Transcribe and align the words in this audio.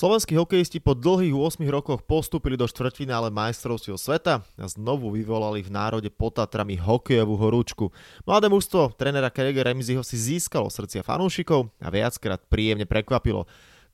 Slovenskí 0.00 0.32
hokejisti 0.32 0.80
po 0.80 0.96
dlhých 0.96 1.36
8 1.36 1.60
rokoch 1.68 2.00
postúpili 2.00 2.56
do 2.56 2.64
štvrťfinále 2.64 3.28
majstrovstiev 3.28 4.00
sveta 4.00 4.40
a 4.56 4.64
znovu 4.64 5.12
vyvolali 5.12 5.60
v 5.60 5.68
národe 5.68 6.08
potatrami 6.08 6.80
hokejovú 6.80 7.36
horúčku. 7.36 7.92
Mladé 8.24 8.48
mužstvo 8.48 8.96
trénera 8.96 9.28
Krega 9.28 9.60
Remziho 9.60 10.00
si 10.00 10.16
získalo 10.16 10.72
srdcia 10.72 11.04
fanúšikov 11.04 11.68
a 11.84 11.92
viackrát 11.92 12.40
príjemne 12.48 12.88
prekvapilo. 12.88 13.44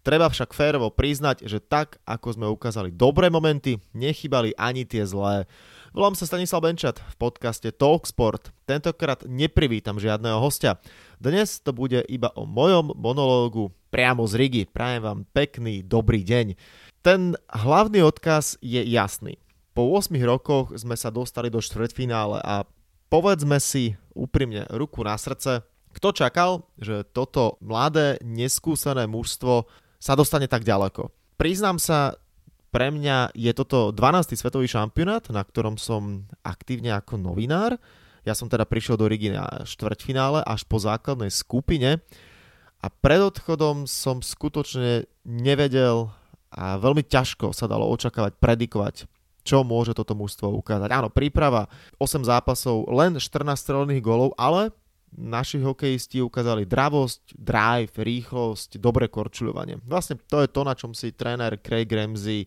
Treba 0.07 0.31
však 0.31 0.55
férovo 0.55 0.95
priznať, 0.95 1.43
že 1.43 1.59
tak, 1.59 1.99
ako 2.07 2.39
sme 2.39 2.47
ukázali 2.55 2.95
dobré 2.95 3.27
momenty, 3.27 3.83
nechybali 3.91 4.55
ani 4.55 4.87
tie 4.87 5.03
zlé. 5.03 5.51
Volám 5.97 6.13
sa 6.13 6.29
Stanislav 6.29 6.61
Benčat 6.61 7.01
v 7.01 7.15
podcaste 7.17 7.73
Talksport. 7.73 8.53
Tentokrát 8.69 9.25
neprivítam 9.25 9.97
žiadneho 9.97 10.45
hostia. 10.45 10.77
Dnes 11.17 11.57
to 11.65 11.73
bude 11.73 12.05
iba 12.13 12.29
o 12.37 12.45
mojom 12.45 12.93
monológu 12.93 13.73
priamo 13.89 14.29
z 14.29 14.37
Rigi. 14.37 14.63
Prajem 14.69 15.01
vám 15.01 15.21
pekný, 15.33 15.81
dobrý 15.81 16.21
deň. 16.21 16.53
Ten 17.01 17.33
hlavný 17.49 18.05
odkaz 18.05 18.61
je 18.61 18.85
jasný. 18.85 19.41
Po 19.73 19.89
8 19.97 20.13
rokoch 20.21 20.77
sme 20.77 21.01
sa 21.01 21.09
dostali 21.09 21.49
do 21.49 21.65
štvrťfinále 21.65 22.45
a 22.45 22.69
povedzme 23.09 23.57
si 23.57 23.97
úprimne 24.13 24.69
ruku 24.77 25.01
na 25.01 25.17
srdce, 25.17 25.65
kto 25.97 26.13
čakal, 26.13 26.69
že 26.77 27.09
toto 27.09 27.57
mladé, 27.65 28.21
neskúsené 28.21 29.09
mužstvo 29.09 29.65
sa 29.97 30.13
dostane 30.13 30.45
tak 30.45 30.61
ďaleko. 30.61 31.09
Priznám 31.41 31.81
sa, 31.81 32.21
pre 32.77 32.93
mňa 32.93 33.33
je 33.33 33.49
toto 33.57 33.89
12. 33.89 34.37
svetový 34.37 34.69
šampionát, 34.69 35.25
na 35.33 35.41
ktorom 35.41 35.81
som 35.81 36.29
aktívne 36.45 36.93
ako 36.93 37.17
novinár. 37.17 37.81
Ja 38.29 38.37
som 38.37 38.53
teda 38.53 38.69
prišiel 38.69 39.01
do 39.01 39.09
Rigi 39.09 39.33
na 39.33 39.65
štvrťfinále 39.65 40.45
až 40.45 40.69
po 40.69 40.77
základnej 40.77 41.33
skupine 41.33 42.05
a 42.85 42.87
pred 42.93 43.25
odchodom 43.25 43.89
som 43.89 44.21
skutočne 44.21 45.09
nevedel 45.25 46.13
a 46.53 46.77
veľmi 46.77 47.01
ťažko 47.01 47.57
sa 47.57 47.65
dalo 47.65 47.89
očakávať, 47.89 48.37
predikovať, 48.37 49.09
čo 49.41 49.65
môže 49.65 49.97
toto 49.97 50.13
mužstvo 50.13 50.53
ukázať. 50.61 50.93
Áno, 50.93 51.09
príprava, 51.09 51.73
8 51.97 52.29
zápasov, 52.29 52.93
len 52.93 53.17
14 53.17 53.57
strelených 53.57 54.05
golov, 54.05 54.37
ale 54.37 54.69
naši 55.17 55.65
hokejisti 55.65 56.21
ukázali 56.21 56.69
dravosť, 56.69 57.41
drive, 57.41 57.97
rýchlosť, 57.97 58.77
dobré 58.77 59.09
korčuľovanie. 59.09 59.81
Vlastne 59.89 60.21
to 60.29 60.45
je 60.45 60.49
to, 60.53 60.61
na 60.61 60.77
čom 60.77 60.93
si 60.93 61.17
tréner 61.17 61.57
Craig 61.65 61.89
Ramsey 61.89 62.45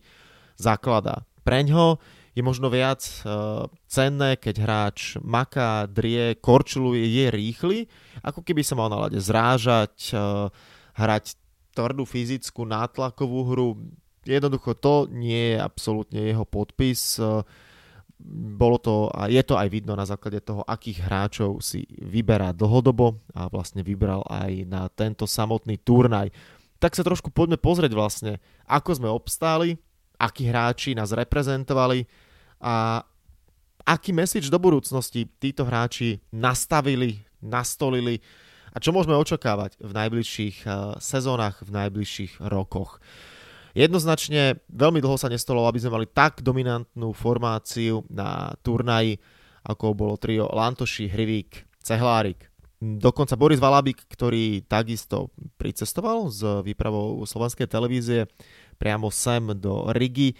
zakladá. 0.60 1.24
Preňho 1.40 1.96
je 2.36 2.42
možno 2.44 2.70
viac 2.70 3.02
uh, 3.24 3.66
cenné, 3.90 4.38
keď 4.38 4.54
hráč 4.62 5.18
maká, 5.24 5.88
drie, 5.90 6.38
korčuluje, 6.38 7.02
je 7.02 7.26
rýchly, 7.32 7.78
ako 8.22 8.44
keby 8.46 8.62
sa 8.62 8.78
mal 8.78 8.86
na 8.92 9.08
lade 9.08 9.18
zrážať, 9.18 10.14
uh, 10.14 10.46
hrať 10.94 11.34
tvrdú 11.74 12.06
fyzickú 12.06 12.62
nátlakovú 12.68 13.40
hru. 13.50 13.68
Jednoducho 14.22 14.76
to 14.78 15.08
nie 15.10 15.56
je 15.56 15.58
absolútne 15.58 16.20
jeho 16.22 16.44
podpis. 16.46 17.18
Uh, 17.18 17.42
bolo 18.30 18.76
to 18.76 19.08
a 19.16 19.32
je 19.32 19.40
to 19.40 19.56
aj 19.56 19.68
vidno 19.72 19.96
na 19.96 20.04
základe 20.04 20.44
toho, 20.44 20.60
akých 20.68 21.08
hráčov 21.08 21.64
si 21.64 21.88
vyberá 21.88 22.52
dlhodobo 22.52 23.16
a 23.32 23.48
vlastne 23.48 23.80
vybral 23.80 24.20
aj 24.28 24.68
na 24.68 24.86
tento 24.92 25.24
samotný 25.24 25.80
turnaj. 25.80 26.28
Tak 26.80 26.96
sa 26.96 27.04
trošku 27.04 27.32
poďme 27.32 27.56
pozrieť 27.56 27.92
vlastne, 27.96 28.32
ako 28.68 28.90
sme 28.96 29.08
obstáli, 29.08 29.80
akí 30.20 30.52
hráči 30.52 30.92
nás 30.92 31.16
reprezentovali 31.16 32.04
a 32.60 33.00
aký 33.88 34.12
message 34.12 34.52
do 34.52 34.60
budúcnosti 34.60 35.24
títo 35.40 35.64
hráči 35.64 36.20
nastavili, 36.28 37.24
nastolili 37.40 38.20
a 38.70 38.78
čo 38.78 38.94
môžeme 38.94 39.18
očakávať 39.18 39.80
v 39.80 39.92
najbližších 39.96 40.56
eh, 40.68 40.72
sezónach, 41.00 41.64
v 41.64 41.70
najbližších 41.74 42.44
rokoch. 42.44 43.00
Jednoznačne 43.70 44.58
veľmi 44.66 44.98
dlho 44.98 45.14
sa 45.14 45.30
nestalo, 45.30 45.62
aby 45.66 45.78
sme 45.78 45.94
mali 45.94 46.06
tak 46.10 46.42
dominantnú 46.42 47.14
formáciu 47.14 48.02
na 48.10 48.50
turnaji, 48.66 49.22
ako 49.62 49.94
bolo 49.94 50.18
trio 50.18 50.50
Lantoši, 50.50 51.06
Hrivík, 51.06 51.70
Cehlárik. 51.78 52.50
Dokonca 52.80 53.36
Boris 53.36 53.60
Valabik, 53.60 54.08
ktorý 54.10 54.64
takisto 54.64 55.30
pricestoval 55.60 56.32
z 56.32 56.64
výpravou 56.64 57.22
slovenskej 57.28 57.68
televízie 57.68 58.26
priamo 58.80 59.12
sem 59.12 59.52
do 59.60 59.92
Rigi, 59.92 60.32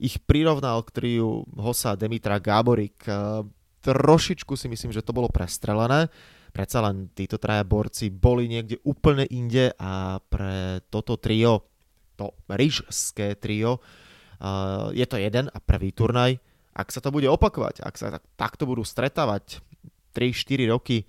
ich 0.00 0.16
prirovnal 0.24 0.80
k 0.82 0.90
triu 0.90 1.44
Hosa, 1.60 1.94
Demitra, 1.94 2.40
Gáborik. 2.40 2.96
Trošičku 3.84 4.56
si 4.56 4.66
myslím, 4.66 4.90
že 4.90 5.04
to 5.04 5.14
bolo 5.14 5.28
prestrelené. 5.30 6.10
Predsa 6.50 6.82
len 6.82 7.12
títo 7.14 7.36
traja 7.36 7.62
borci 7.62 8.10
boli 8.10 8.50
niekde 8.50 8.80
úplne 8.82 9.28
inde 9.28 9.70
a 9.76 10.18
pre 10.20 10.82
toto 10.90 11.20
trio 11.20 11.64
to 12.18 12.34
rížské 12.50 13.38
trio. 13.38 13.80
Uh, 14.42 14.90
je 14.92 15.06
to 15.06 15.16
jeden 15.16 15.48
a 15.48 15.58
prvý 15.62 15.94
turnaj. 15.94 16.36
Ak 16.74 16.90
sa 16.90 16.98
to 16.98 17.14
bude 17.14 17.28
opakovať, 17.28 17.84
ak 17.84 17.94
sa 17.94 18.18
tak, 18.18 18.24
takto 18.34 18.66
budú 18.66 18.82
stretávať 18.82 19.62
3-4 20.16 20.72
roky, 20.72 21.04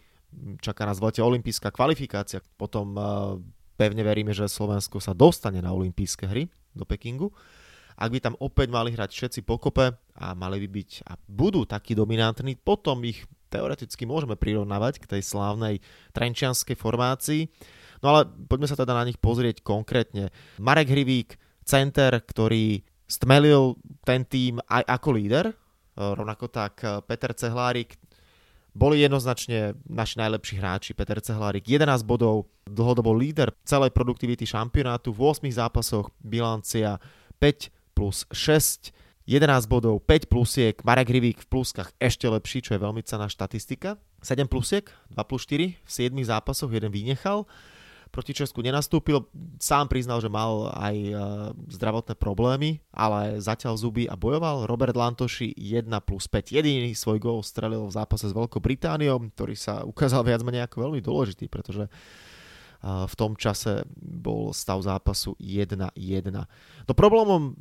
čaká 0.59 0.85
nás 0.85 0.99
v 0.99 1.11
lete 1.11 1.21
olympijská 1.23 1.73
kvalifikácia, 1.73 2.45
potom 2.55 2.93
uh, 2.93 3.03
pevne 3.75 4.05
veríme, 4.05 4.31
že 4.35 4.45
Slovensko 4.45 5.01
sa 5.01 5.17
dostane 5.17 5.59
na 5.59 5.73
olympijské 5.73 6.29
hry 6.29 6.45
do 6.73 6.85
Pekingu. 6.85 7.29
Ak 7.93 8.09
by 8.09 8.19
tam 8.19 8.35
opäť 8.41 8.73
mali 8.73 8.89
hrať 8.89 9.13
všetci 9.13 9.39
pokope 9.45 9.93
a 9.93 10.25
mali 10.33 10.57
by 10.65 10.69
byť 10.81 10.91
a 11.05 11.13
budú 11.29 11.61
takí 11.69 11.93
dominantní, 11.93 12.57
potom 12.57 13.05
ich 13.05 13.21
teoreticky 13.53 14.09
môžeme 14.09 14.33
prirovnávať 14.33 14.97
k 14.97 15.09
tej 15.13 15.21
slávnej 15.21 15.77
trenčianskej 16.09 16.73
formácii. 16.73 17.45
No 18.01 18.17
ale 18.17 18.25
poďme 18.25 18.65
sa 18.65 18.73
teda 18.73 18.97
na 18.97 19.05
nich 19.05 19.21
pozrieť 19.21 19.61
konkrétne. 19.61 20.33
Marek 20.57 20.89
Hrivík, 20.89 21.37
center, 21.61 22.17
ktorý 22.17 22.81
stmelil 23.05 23.77
ten 24.01 24.25
tým 24.25 24.57
aj 24.65 24.83
ako 24.89 25.09
líder, 25.13 25.45
rovnako 25.93 26.49
tak 26.49 26.81
Peter 27.05 27.29
Cehlárik, 27.37 27.93
boli 28.73 29.05
jednoznačne 29.05 29.77
naši 29.85 30.17
najlepší 30.17 30.57
hráči. 30.57 30.91
Peter 30.97 31.21
Cehlárik 31.21 31.69
11 31.69 32.01
bodov, 32.03 32.49
dlhodobo 32.65 33.13
líder 33.13 33.53
celej 33.63 33.93
produktivity 33.93 34.49
šampionátu 34.49 35.13
v 35.13 35.29
8 35.29 35.45
zápasoch, 35.53 36.09
bilancia 36.19 36.97
5 37.37 37.69
plus 37.93 38.25
6, 38.33 38.89
11 39.29 39.69
bodov, 39.71 40.03
5 40.03 40.27
plusiek, 40.27 40.75
Marek 40.83 41.07
Hrivík 41.13 41.45
v 41.45 41.47
pluskách 41.47 41.95
ešte 42.01 42.27
lepší, 42.27 42.59
čo 42.65 42.75
je 42.75 42.83
veľmi 42.83 42.99
cená 43.05 43.29
štatistika. 43.29 43.95
7 44.19 44.49
plusiek, 44.49 44.89
2 45.13 45.21
plus 45.23 45.45
4 45.47 45.79
v 45.79 45.89
7 45.89 46.11
zápasoch, 46.25 46.73
jeden 46.73 46.91
vynechal 46.91 47.47
proti 48.13 48.37
Česku 48.37 48.61
nenastúpil. 48.61 49.25
Sám 49.57 49.89
priznal, 49.89 50.21
že 50.21 50.29
mal 50.29 50.69
aj 50.77 50.95
uh, 51.09 51.17
zdravotné 51.65 52.13
problémy, 52.13 52.77
ale 52.93 53.41
zatiaľ 53.41 53.73
zuby 53.73 54.05
a 54.05 54.13
bojoval. 54.13 54.69
Robert 54.69 54.93
Lantoši 54.93 55.49
1 55.57 55.89
plus 56.05 56.29
5. 56.29 56.53
Jediný 56.53 56.93
svoj 56.93 57.17
gól 57.17 57.41
strelil 57.41 57.89
v 57.89 57.95
zápase 57.97 58.29
s 58.29 58.37
Veľkou 58.37 58.61
Britániou, 58.61 59.17
ktorý 59.33 59.57
sa 59.57 59.81
ukázal 59.81 60.21
viac 60.29 60.45
menej 60.45 60.69
ako 60.69 60.85
veľmi 60.85 61.01
dôležitý, 61.01 61.49
pretože 61.49 61.89
uh, 61.89 63.09
v 63.09 63.15
tom 63.17 63.33
čase 63.33 63.81
bol 63.97 64.53
stav 64.53 64.77
zápasu 64.85 65.33
1-1. 65.41 65.97
No 66.85 66.93
problémom 66.93 67.57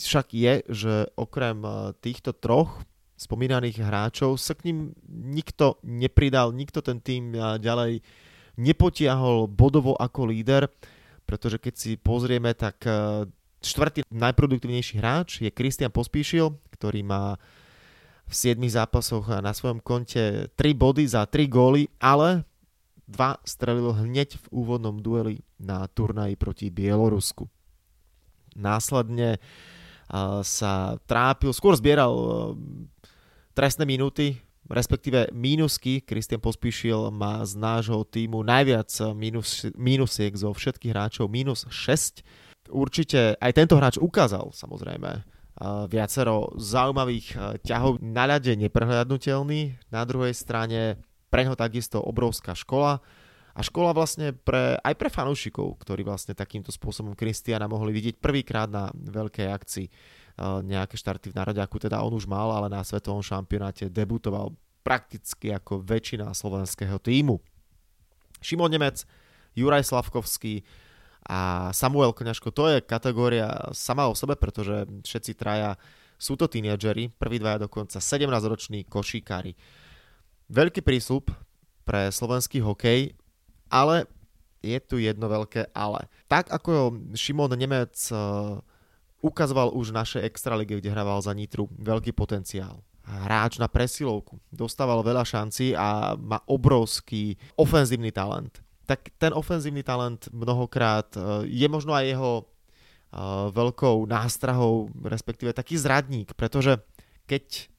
však 0.00 0.32
je, 0.32 0.64
že 0.72 0.94
okrem 1.12 1.60
uh, 1.60 1.92
týchto 2.00 2.32
troch 2.32 2.80
spomínaných 3.20 3.84
hráčov 3.84 4.40
sa 4.40 4.56
k 4.56 4.72
ním 4.72 4.96
nikto 5.12 5.76
nepridal, 5.84 6.56
nikto 6.56 6.80
ten 6.80 7.04
tým 7.04 7.36
ďalej 7.36 8.00
nepotiahol 8.60 9.48
bodovo 9.48 9.96
ako 9.96 10.28
líder, 10.28 10.68
pretože 11.24 11.56
keď 11.56 11.74
si 11.74 11.90
pozrieme, 11.96 12.52
tak 12.52 12.84
e, 12.84 13.24
štvrtý 13.64 14.04
najproduktívnejší 14.12 15.00
hráč 15.00 15.40
je 15.40 15.48
Kristian 15.48 15.88
Pospíšil, 15.88 16.52
ktorý 16.76 17.00
má 17.00 17.40
v 18.28 18.32
7 18.36 18.60
zápasoch 18.68 19.26
na 19.42 19.50
svojom 19.50 19.82
konte 19.82 20.52
3 20.54 20.76
body 20.76 21.02
za 21.08 21.26
3 21.26 21.50
góly, 21.50 21.88
ale 21.98 22.46
dva 23.10 23.40
strelil 23.42 23.90
hneď 23.90 24.38
v 24.38 24.46
úvodnom 24.54 25.02
dueli 25.02 25.42
na 25.58 25.82
turnaji 25.90 26.38
proti 26.38 26.70
Bielorusku. 26.70 27.48
Následne 28.54 29.36
e, 29.36 29.40
sa 30.44 31.00
trápil, 31.08 31.50
skôr 31.56 31.74
zbieral 31.74 32.12
e, 32.12 32.26
trestné 33.56 33.88
minúty 33.88 34.38
respektíve 34.70 35.34
mínusky. 35.34 36.00
Christian 36.06 36.38
Pospíšil 36.38 37.10
má 37.10 37.42
z 37.42 37.58
nášho 37.58 38.06
týmu 38.06 38.46
najviac 38.46 38.88
mínus, 39.12 39.66
mínusiek 39.74 40.30
zo 40.38 40.54
všetkých 40.54 40.94
hráčov, 40.94 41.26
mínus 41.26 41.66
6. 41.66 42.22
Určite 42.70 43.34
aj 43.42 43.52
tento 43.52 43.74
hráč 43.74 43.98
ukázal 43.98 44.54
samozrejme 44.54 45.26
viacero 45.90 46.56
zaujímavých 46.56 47.60
ťahov 47.66 48.00
na 48.00 48.24
ľade 48.24 48.56
neprehľadnutelný. 48.56 49.90
Na 49.92 50.08
druhej 50.08 50.32
strane 50.32 50.96
pre 51.28 51.44
ňo 51.44 51.58
takisto 51.58 52.00
obrovská 52.00 52.56
škola 52.56 53.02
a 53.52 53.60
škola 53.60 53.92
vlastne 53.92 54.32
pre, 54.32 54.78
aj 54.80 54.94
pre 54.96 55.10
fanúšikov, 55.12 55.76
ktorí 55.82 56.06
vlastne 56.06 56.32
takýmto 56.32 56.72
spôsobom 56.72 57.12
Kristiana 57.18 57.68
mohli 57.68 57.92
vidieť 57.92 58.22
prvýkrát 58.22 58.70
na 58.70 58.88
veľkej 58.94 59.46
akcii 59.50 59.86
nejaké 60.38 60.96
štarty 60.96 61.32
v 61.32 61.36
národe, 61.36 61.60
ako 61.60 61.76
teda 61.82 62.00
on 62.00 62.14
už 62.14 62.28
mal, 62.28 62.50
ale 62.52 62.68
na 62.70 62.80
svetovom 62.84 63.24
šampionáte 63.24 63.88
debutoval 63.88 64.54
prakticky 64.80 65.52
ako 65.52 65.84
väčšina 65.84 66.32
slovenského 66.32 66.96
týmu. 66.98 67.38
Šimon 68.40 68.72
Nemec, 68.72 69.04
Juraj 69.52 69.84
Slavkovský 69.84 70.64
A 71.28 71.68
Samuel 71.76 72.16
Koňaško, 72.16 72.48
to 72.48 72.64
je 72.72 72.80
kategória 72.80 73.52
sama 73.76 74.08
o 74.08 74.16
sebe, 74.16 74.40
pretože 74.40 74.88
všetci 75.04 75.36
traja 75.36 75.76
sú 76.16 76.36
to 76.36 76.48
tínedžeri, 76.48 77.12
prvý 77.16 77.36
dvaja 77.40 77.68
dokonca 77.68 78.00
17-roční 78.00 78.88
košíkári. 78.88 79.52
Veľký 80.48 80.80
prísľub 80.80 81.28
pre 81.84 82.08
slovenský 82.08 82.64
hokej, 82.64 83.16
ale 83.68 84.08
je 84.60 84.76
tu 84.80 85.00
jedno 85.00 85.28
veľké 85.28 85.72
ale. 85.72 86.08
Tak 86.28 86.52
ako 86.52 86.92
Šimon 87.16 87.52
Nemec 87.56 87.96
eh, 88.12 88.16
ukazoval 89.20 89.72
už 89.76 89.92
v 89.92 89.98
našej 90.00 90.22
extralíge, 90.24 90.80
kde 90.80 90.92
hrával 90.92 91.20
za 91.20 91.32
Nitru, 91.36 91.68
veľký 91.76 92.16
potenciál. 92.16 92.80
Hráč 93.04 93.58
na 93.58 93.66
presilovku, 93.66 94.38
dostával 94.52 95.02
veľa 95.02 95.24
šancí 95.26 95.74
a 95.74 96.14
má 96.14 96.40
obrovský 96.46 97.36
ofenzívny 97.58 98.12
talent. 98.14 98.62
Tak 98.86 99.14
ten 99.18 99.32
ofenzívny 99.34 99.82
talent 99.82 100.30
mnohokrát 100.30 101.10
eh, 101.16 101.46
je 101.46 101.66
možno 101.66 101.92
aj 101.94 102.04
jeho 102.06 102.32
eh, 102.40 102.46
veľkou 103.50 104.08
nástrahou, 104.08 104.92
respektíve 105.04 105.52
taký 105.56 105.76
zradník, 105.80 106.34
pretože 106.38 106.78
keď 107.26 107.70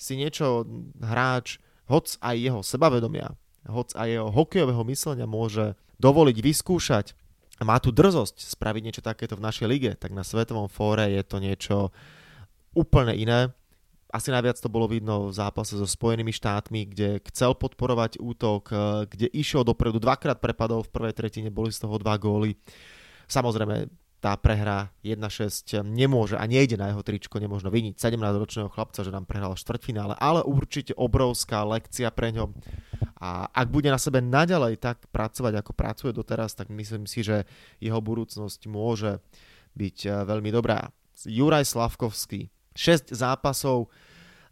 si 0.00 0.16
niečo 0.16 0.64
hráč, 0.96 1.60
hoc 1.90 2.06
aj 2.22 2.36
jeho 2.38 2.60
sebavedomia, 2.62 3.34
hoc 3.68 3.92
aj 3.92 4.08
jeho 4.08 4.28
hokejového 4.32 4.82
myslenia 4.88 5.26
môže 5.28 5.76
dovoliť 6.00 6.36
vyskúšať 6.40 7.12
má 7.60 7.76
tu 7.76 7.92
drzosť 7.92 8.56
spraviť 8.56 8.82
niečo 8.82 9.02
takéto 9.04 9.36
v 9.36 9.44
našej 9.44 9.66
lige, 9.68 9.92
tak 10.00 10.16
na 10.16 10.24
svetovom 10.24 10.72
fóre 10.72 11.12
je 11.12 11.22
to 11.24 11.36
niečo 11.38 11.76
úplne 12.72 13.12
iné. 13.12 13.52
Asi 14.10 14.34
najviac 14.34 14.58
to 14.58 14.66
bolo 14.66 14.90
vidno 14.90 15.30
v 15.30 15.36
zápase 15.36 15.78
so 15.78 15.86
Spojenými 15.86 16.34
štátmi, 16.34 16.90
kde 16.90 17.22
chcel 17.30 17.54
podporovať 17.54 18.18
útok, 18.18 18.74
kde 19.06 19.30
išiel 19.30 19.62
dopredu, 19.62 20.02
dvakrát 20.02 20.42
prepadol 20.42 20.82
v 20.82 20.90
prvej 20.90 21.14
tretine, 21.14 21.52
boli 21.52 21.70
z 21.70 21.86
toho 21.86 21.94
dva 22.00 22.18
góly. 22.18 22.58
Samozrejme, 23.30 23.86
tá 24.20 24.36
prehra 24.36 24.92
1-6 25.00 25.80
nemôže 25.80 26.36
a 26.36 26.44
nejde 26.44 26.76
na 26.76 26.92
jeho 26.92 27.00
tričko, 27.00 27.40
nemôžno 27.40 27.72
vyniť 27.72 27.96
17-ročného 27.96 28.68
chlapca, 28.68 29.00
že 29.00 29.08
nám 29.08 29.24
prehral 29.24 29.56
v 29.56 29.62
štvrťfinále, 29.64 30.14
ale 30.20 30.44
určite 30.44 30.92
obrovská 30.92 31.64
lekcia 31.64 32.12
pre 32.12 32.36
ňo. 32.36 32.52
A 33.16 33.48
ak 33.48 33.72
bude 33.72 33.88
na 33.88 33.96
sebe 33.96 34.20
naďalej 34.20 34.76
tak 34.76 35.08
pracovať, 35.08 35.52
ako 35.56 35.72
pracuje 35.72 36.12
doteraz, 36.12 36.52
tak 36.52 36.68
myslím 36.68 37.08
si, 37.08 37.24
že 37.24 37.48
jeho 37.80 38.00
budúcnosť 38.00 38.68
môže 38.68 39.24
byť 39.74 39.98
eh, 40.04 40.12
veľmi 40.28 40.52
dobrá. 40.52 40.92
Juraj 41.24 41.68
Slavkovský, 41.68 42.48
6 42.76 43.12
zápasov, 43.12 43.92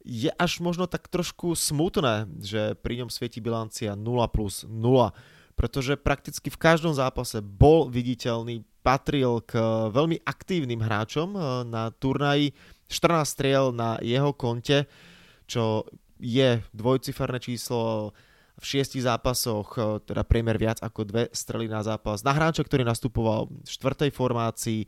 je 0.09 0.33
až 0.41 0.65
možno 0.65 0.89
tak 0.89 1.09
trošku 1.13 1.53
smutné, 1.53 2.29
že 2.41 2.77
pri 2.81 3.05
ňom 3.05 3.11
svieti 3.13 3.45
bilancia 3.45 3.93
0 3.93 4.05
plus 4.33 4.65
0, 4.65 5.13
pretože 5.59 6.01
prakticky 6.01 6.49
v 6.49 6.61
každom 6.61 6.95
zápase 6.95 7.43
bol 7.43 7.91
viditeľný, 7.91 8.65
patril 8.89 9.45
k 9.45 9.61
veľmi 9.93 10.25
aktívnym 10.25 10.81
hráčom 10.81 11.37
eh, 11.37 11.43
na 11.69 11.93
turnaji, 11.93 12.57
14 12.89 13.29
striel 13.29 13.65
na 13.77 14.01
jeho 14.01 14.33
konte, 14.33 14.89
čo 15.45 15.85
je 16.17 16.65
dvojciferné 16.73 17.37
číslo 17.37 18.17
v 18.59 18.65
šiestich 18.65 19.07
zápasoch, 19.07 20.03
teda 20.03 20.27
priemer 20.27 20.59
viac 20.59 20.83
ako 20.83 21.07
dve 21.07 21.31
strely 21.31 21.71
na 21.71 21.79
zápas. 21.85 22.27
Na 22.27 22.35
hráča, 22.35 22.67
ktorý 22.67 22.83
nastupoval 22.83 23.47
v 23.47 23.69
štvrtej 23.71 24.11
formácii, 24.11 24.83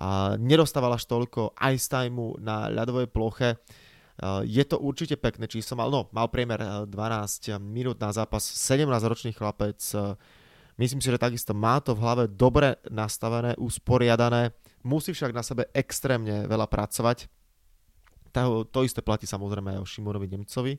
a 0.00 0.38
nedostával 0.38 0.94
až 0.94 1.04
toľko 1.04 1.52
ice 1.74 1.90
timeu 1.90 2.38
na 2.38 2.70
ľadovej 2.70 3.10
ploche. 3.10 3.58
Je 4.44 4.64
to 4.68 4.76
určite 4.76 5.16
pekné 5.16 5.48
číslo, 5.48 5.80
mal, 5.80 5.88
no, 5.88 6.08
mal 6.12 6.28
priemer 6.28 6.84
12 6.84 6.92
e, 6.92 7.56
minút 7.56 7.96
na 8.04 8.12
zápas, 8.12 8.44
17-ročný 8.44 9.32
chlapec. 9.32 9.80
Myslím 10.80 11.04
si, 11.04 11.12
že 11.12 11.20
takisto 11.20 11.52
má 11.52 11.76
to 11.84 11.92
v 11.92 12.00
hlave 12.00 12.24
dobre 12.32 12.80
nastavené, 12.88 13.52
usporiadané. 13.60 14.56
Musí 14.80 15.12
však 15.12 15.36
na 15.36 15.44
sebe 15.44 15.68
extrémne 15.76 16.48
veľa 16.48 16.64
pracovať. 16.64 17.28
To, 18.72 18.80
isté 18.80 19.04
platí 19.04 19.28
samozrejme 19.28 19.76
aj 19.76 19.82
o 19.84 19.86
Šimonovi 19.86 20.24
Nemcovi 20.24 20.74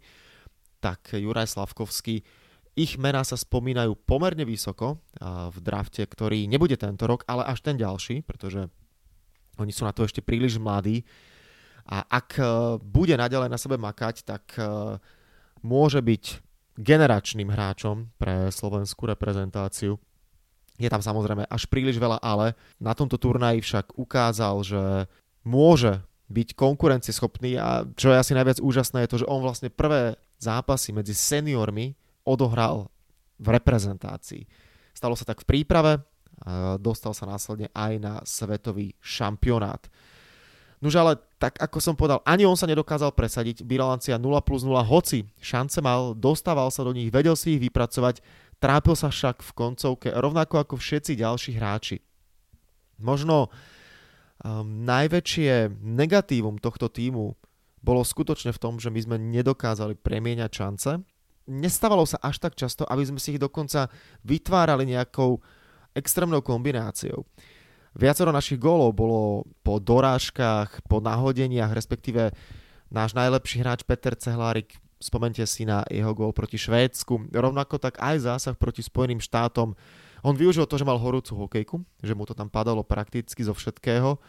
tak 0.81 1.13
Juraj 1.13 1.53
Slavkovský, 1.53 2.25
ich 2.74 2.98
mená 2.98 3.21
sa 3.21 3.38
spomínajú 3.38 3.94
pomerne 4.09 4.42
vysoko 4.42 4.98
v 5.21 5.57
drafte, 5.62 6.01
ktorý 6.01 6.50
nebude 6.50 6.75
tento 6.75 7.06
rok, 7.06 7.21
ale 7.30 7.45
až 7.45 7.62
ten 7.62 7.77
ďalší, 7.77 8.25
pretože 8.25 8.68
oni 9.62 9.69
sú 9.69 9.86
na 9.86 9.94
to 9.94 10.07
ešte 10.07 10.25
príliš 10.25 10.57
mladí. 10.57 11.06
A 11.86 12.07
ak 12.07 12.39
e, 12.39 12.44
bude 12.80 13.18
naďalej 13.18 13.50
na 13.51 13.59
sebe 13.59 13.75
makať, 13.75 14.24
tak 14.24 14.56
e, 14.56 14.95
môže 15.65 16.00
byť 16.00 16.24
generačným 16.79 17.51
hráčom 17.51 18.12
pre 18.15 18.47
slovenskú 18.51 19.09
reprezentáciu. 19.09 20.00
Je 20.79 20.89
tam 20.89 21.03
samozrejme 21.03 21.45
až 21.45 21.68
príliš 21.69 22.00
veľa 22.01 22.23
ale. 22.23 22.57
Na 22.81 22.95
tomto 22.95 23.19
turnaji 23.19 23.62
však 23.62 24.00
ukázal, 24.00 24.56
že 24.65 24.83
môže 25.45 26.01
byť 26.31 26.56
konkurencieschopný 26.56 27.59
a 27.59 27.83
čo 28.00 28.15
je 28.15 28.18
asi 28.18 28.31
najviac 28.31 28.63
úžasné 28.63 29.03
je 29.03 29.12
to, 29.12 29.21
že 29.21 29.29
on 29.29 29.44
vlastne 29.44 29.68
prvé 29.68 30.15
zápasy 30.39 30.95
medzi 30.95 31.12
seniormi 31.12 31.94
odohral 32.23 32.88
v 33.35 33.47
reprezentácii. 33.51 34.47
Stalo 34.95 35.13
sa 35.19 35.27
tak 35.27 35.44
v 35.44 35.50
príprave, 35.50 36.00
dostal 36.79 37.12
sa 37.12 37.27
následne 37.27 37.67
aj 37.75 37.94
na 38.00 38.13
svetový 38.24 38.95
šampionát. 39.03 39.85
Nož 40.81 40.98
ale 40.98 41.13
tak 41.38 41.62
ako 41.62 41.78
som 41.78 41.94
povedal, 41.94 42.25
ani 42.25 42.42
on 42.42 42.57
sa 42.57 42.66
nedokázal 42.66 43.13
presadiť, 43.13 43.62
bilancia 43.62 44.18
0 44.18 44.25
plus 44.42 44.66
0, 44.66 44.81
hoci 44.81 45.30
šance 45.38 45.78
mal, 45.78 46.18
dostával 46.18 46.74
sa 46.74 46.81
do 46.81 46.89
nich, 46.89 47.13
vedel 47.13 47.38
si 47.38 47.54
ich 47.54 47.62
vypracovať, 47.62 48.18
trápil 48.57 48.98
sa 48.98 49.13
však 49.13 49.45
v 49.45 49.51
koncovke, 49.54 50.10
rovnako 50.10 50.66
ako 50.66 50.81
všetci 50.81 51.22
ďalší 51.22 51.51
hráči. 51.62 51.98
Možno 52.98 53.54
um, 54.42 54.86
najväčšie 54.86 55.69
negatívum 55.81 56.57
tohto 56.57 56.89
týmu 56.89 57.38
bolo 57.81 58.01
skutočne 58.01 58.50
v 58.50 58.62
tom, 58.62 58.81
že 58.81 58.89
my 58.89 59.00
sme 59.01 59.18
nedokázali 59.22 59.98
premieňať 59.98 60.51
šance. 60.54 60.92
Nestávalo 61.50 62.06
sa 62.10 62.22
až 62.22 62.42
tak 62.42 62.57
často, 62.57 62.86
aby 62.86 63.06
sme 63.06 63.22
si 63.22 63.38
ich 63.38 63.42
dokonca 63.42 63.89
vytvárali 64.25 64.94
nejakou 64.94 65.42
extrémnou 65.94 66.45
kombináciou. 66.45 67.25
Viacero 67.91 68.31
našich 68.31 68.59
gólov 68.59 68.95
bolo 68.95 69.43
po 69.61 69.77
dorážkach, 69.77 70.83
po 70.88 71.03
nahodeniach, 71.03 71.75
respektíve 71.75 72.31
náš 72.88 73.11
najlepší 73.11 73.61
hráč 73.61 73.83
Peter 73.83 74.15
Cehlárik, 74.15 74.79
spomente 75.01 75.43
si 75.43 75.67
na 75.67 75.83
jeho 75.91 76.15
gól 76.15 76.31
proti 76.31 76.55
Švédsku, 76.55 77.31
rovnako 77.36 77.81
tak 77.81 78.00
aj 78.00 78.24
zásah 78.24 78.55
proti 78.55 78.79
Spojeným 78.79 79.19
štátom. 79.19 79.75
On 80.24 80.36
využil 80.38 80.69
to, 80.69 80.77
že 80.77 80.88
mal 80.88 81.01
horúcu 81.01 81.33
hokejku, 81.33 81.75
že 82.00 82.13
mu 82.15 82.24
to 82.24 82.31
tam 82.31 82.48
padalo 82.48 82.86
prakticky 82.86 83.43
zo 83.43 83.51
všetkého 83.51 84.21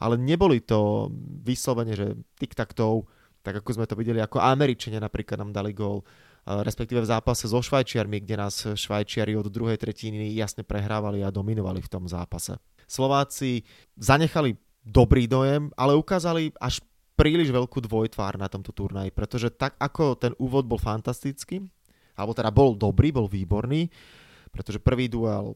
ale 0.00 0.16
neboli 0.16 0.64
to 0.64 1.12
vyslovene, 1.44 1.92
že 1.92 2.16
tic-tac-toe, 2.40 3.04
tak 3.44 3.60
ako 3.60 3.70
sme 3.76 3.86
to 3.88 3.96
videli, 3.96 4.20
ako 4.20 4.40
Američania 4.40 5.00
napríklad 5.00 5.44
nám 5.44 5.52
dali 5.52 5.76
gól, 5.76 6.00
respektíve 6.48 7.04
v 7.04 7.10
zápase 7.12 7.44
so 7.44 7.60
Švajčiarmi, 7.60 8.24
kde 8.24 8.36
nás 8.40 8.64
Švajčiari 8.64 9.36
od 9.36 9.52
druhej 9.52 9.76
tretiny 9.76 10.32
jasne 10.32 10.64
prehrávali 10.64 11.20
a 11.20 11.28
dominovali 11.28 11.84
v 11.84 11.92
tom 11.92 12.08
zápase. 12.08 12.56
Slováci 12.90 13.62
zanechali 13.94 14.58
dobrý 14.82 15.30
dojem, 15.30 15.70
ale 15.78 15.94
ukázali 15.94 16.50
až 16.58 16.82
príliš 17.14 17.54
veľkú 17.54 17.84
dvojtvár 17.86 18.34
na 18.40 18.50
tomto 18.50 18.74
turnaji, 18.74 19.14
pretože 19.14 19.54
tak 19.54 19.78
ako 19.78 20.18
ten 20.18 20.34
úvod 20.42 20.66
bol 20.66 20.80
fantastický, 20.80 21.62
alebo 22.18 22.34
teda 22.34 22.50
bol 22.50 22.74
dobrý, 22.74 23.14
bol 23.14 23.30
výborný, 23.30 23.86
pretože 24.50 24.82
prvý 24.82 25.06
duel 25.06 25.54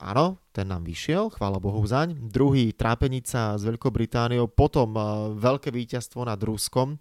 áno, 0.00 0.42
ten 0.50 0.66
nám 0.66 0.82
vyšiel, 0.82 1.30
chvála 1.30 1.62
Bohu 1.62 1.82
zaň. 1.86 2.18
Druhý 2.18 2.74
trápenica 2.74 3.54
s 3.54 3.62
Veľkou 3.62 3.94
Britániou, 3.94 4.50
potom 4.50 4.94
uh, 4.94 5.30
veľké 5.34 5.70
víťazstvo 5.70 6.26
nad 6.26 6.38
Ruskom. 6.42 6.98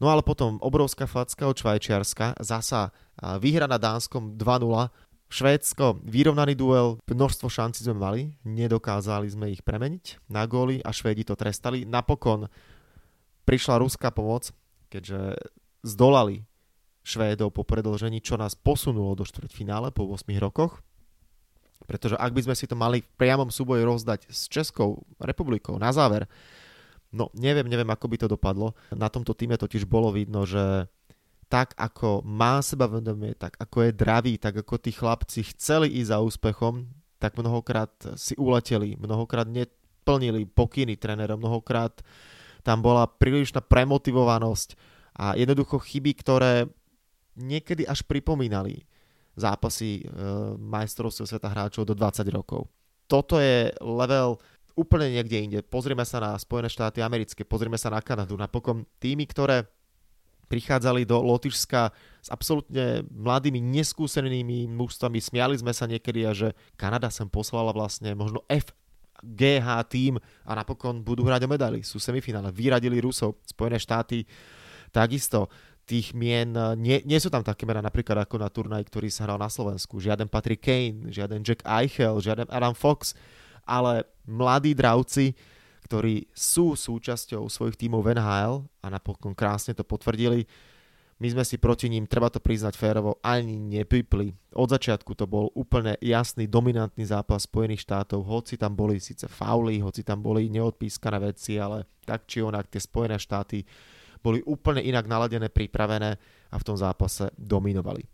No 0.00 0.08
ale 0.08 0.24
potom 0.24 0.56
obrovská 0.64 1.04
facka 1.04 1.44
od 1.44 1.56
Švajčiarska, 1.60 2.40
zasa 2.40 2.88
uh, 2.88 3.36
výhra 3.36 3.68
na 3.68 3.76
Dánskom 3.76 4.40
2-0. 4.40 4.88
Švédsko, 5.30 6.02
vyrovnaný 6.02 6.58
duel, 6.58 6.98
množstvo 7.06 7.46
šanci 7.46 7.86
sme 7.86 7.94
mali, 7.94 8.20
nedokázali 8.42 9.30
sme 9.30 9.54
ich 9.54 9.62
premeniť 9.62 10.26
na 10.26 10.42
góly 10.42 10.82
a 10.82 10.90
Švédi 10.90 11.22
to 11.22 11.38
trestali. 11.38 11.86
Napokon 11.86 12.50
prišla 13.46 13.78
ruská 13.78 14.10
pomoc, 14.10 14.50
keďže 14.90 15.38
zdolali 15.86 16.50
Švédov 17.06 17.54
po 17.54 17.62
predlžení, 17.62 18.18
čo 18.18 18.34
nás 18.34 18.58
posunulo 18.58 19.14
do 19.14 19.22
štvrťfinále 19.22 19.94
po 19.94 20.10
8 20.10 20.26
rokoch. 20.42 20.82
Pretože 21.86 22.18
ak 22.18 22.34
by 22.34 22.50
sme 22.50 22.54
si 22.58 22.66
to 22.66 22.74
mali 22.74 23.00
v 23.00 23.10
priamom 23.14 23.54
súboji 23.54 23.86
rozdať 23.86 24.26
s 24.26 24.50
Českou 24.50 25.06
republikou 25.22 25.78
na 25.78 25.94
záver, 25.94 26.26
no 27.14 27.30
neviem, 27.38 27.70
neviem, 27.70 27.88
ako 27.88 28.06
by 28.10 28.16
to 28.18 28.26
dopadlo. 28.26 28.74
Na 28.90 29.06
tomto 29.06 29.32
týme 29.32 29.54
totiž 29.54 29.86
bolo 29.86 30.10
vidno, 30.10 30.42
že 30.42 30.90
tak 31.50 31.74
ako 31.74 32.22
má 32.22 32.62
seba 32.62 32.86
vedomie, 32.86 33.34
tak 33.34 33.58
ako 33.58 33.90
je 33.90 33.92
dravý, 33.92 34.38
tak 34.38 34.62
ako 34.62 34.78
tí 34.78 34.94
chlapci 34.94 35.42
chceli 35.50 35.90
ísť 35.98 36.14
za 36.14 36.18
úspechom, 36.22 36.86
tak 37.18 37.34
mnohokrát 37.34 37.90
si 38.14 38.38
uleteli, 38.38 38.94
mnohokrát 38.94 39.50
neplnili 39.50 40.46
pokyny 40.46 40.94
trénera, 40.94 41.34
mnohokrát 41.34 42.06
tam 42.62 42.78
bola 42.78 43.10
prílišná 43.10 43.66
premotivovanosť 43.66 44.78
a 45.18 45.34
jednoducho 45.34 45.82
chyby, 45.82 46.14
ktoré 46.22 46.70
niekedy 47.34 47.82
až 47.82 48.06
pripomínali 48.06 48.86
zápasy 49.34 50.06
e, 50.06 50.14
majstrovstiev 50.54 51.26
sveta 51.26 51.50
hráčov 51.50 51.82
do 51.82 51.98
20 51.98 52.30
rokov. 52.30 52.70
toto 53.10 53.42
je 53.42 53.74
level 53.82 54.38
úplne 54.78 55.10
niekde 55.10 55.38
inde. 55.42 55.58
Pozrieme 55.66 56.06
sa 56.06 56.22
na 56.22 56.38
Spojené 56.38 56.70
štáty 56.70 57.02
americké, 57.02 57.42
pozrieme 57.42 57.74
sa 57.74 57.90
na 57.90 57.98
Kanadu, 57.98 58.38
napokon 58.38 58.86
týmy, 59.02 59.26
ktoré 59.26 59.66
prichádzali 60.50 61.06
do 61.06 61.22
Lotyšska 61.22 61.94
s 62.18 62.28
absolútne 62.28 63.06
mladými, 63.06 63.62
neskúsenými 63.62 64.66
mužstvami. 64.66 65.22
Smiali 65.22 65.54
sme 65.54 65.70
sa 65.70 65.86
niekedy 65.86 66.26
a 66.26 66.34
že 66.34 66.58
Kanada 66.74 67.06
sem 67.08 67.30
poslala 67.30 67.70
vlastne 67.70 68.10
možno 68.18 68.42
FGH 68.50 69.66
tým 69.86 70.18
a 70.42 70.52
napokon 70.58 71.06
budú 71.06 71.22
hrať 71.22 71.46
o 71.46 71.48
medaily. 71.54 71.86
Sú 71.86 72.02
semifinále. 72.02 72.50
Vyradili 72.50 72.98
Rusov, 72.98 73.38
Spojené 73.46 73.78
štáty 73.78 74.26
takisto 74.90 75.46
tých 75.86 76.14
mien, 76.14 76.54
nie, 76.78 77.02
nie 77.02 77.18
sú 77.18 77.34
tam 77.34 77.42
také 77.42 77.66
mená 77.66 77.82
napríklad 77.82 78.22
ako 78.22 78.38
na 78.38 78.46
turnaj, 78.46 78.86
ktorý 78.86 79.10
sa 79.10 79.26
hral 79.26 79.42
na 79.42 79.50
Slovensku. 79.50 79.98
Žiaden 79.98 80.30
Patrick 80.30 80.62
Kane, 80.62 81.10
žiaden 81.10 81.42
Jack 81.42 81.66
Eichel, 81.66 82.22
žiaden 82.22 82.46
Adam 82.46 82.78
Fox, 82.78 83.14
ale 83.66 84.06
mladí 84.22 84.70
dravci, 84.70 85.34
ktorí 85.90 86.30
sú 86.30 86.78
súčasťou 86.78 87.50
svojich 87.50 87.74
tímov 87.74 88.06
v 88.06 88.14
NHL 88.14 88.62
a 88.62 88.86
napokon 88.94 89.34
krásne 89.34 89.74
to 89.74 89.82
potvrdili. 89.82 90.46
My 91.18 91.26
sme 91.34 91.42
si 91.42 91.58
proti 91.58 91.90
ním, 91.90 92.06
treba 92.06 92.30
to 92.30 92.38
priznať 92.38 92.78
férovo, 92.78 93.18
ani 93.26 93.58
nepipli. 93.58 94.30
Od 94.54 94.70
začiatku 94.70 95.18
to 95.18 95.26
bol 95.26 95.50
úplne 95.58 95.98
jasný, 95.98 96.46
dominantný 96.46 97.10
zápas 97.10 97.50
Spojených 97.50 97.82
štátov, 97.82 98.22
hoci 98.22 98.54
tam 98.54 98.78
boli 98.78 99.02
síce 99.02 99.26
fauly, 99.26 99.82
hoci 99.82 100.06
tam 100.06 100.22
boli 100.22 100.46
neodpískané 100.46 101.18
veci, 101.18 101.58
ale 101.58 101.90
tak 102.06 102.30
či 102.30 102.38
onak 102.38 102.70
tie 102.70 102.78
Spojené 102.78 103.18
štáty 103.18 103.66
boli 104.22 104.38
úplne 104.46 104.86
inak 104.86 105.10
naladené, 105.10 105.50
pripravené 105.50 106.16
a 106.54 106.56
v 106.56 106.66
tom 106.70 106.78
zápase 106.78 107.34
dominovali. 107.34 108.06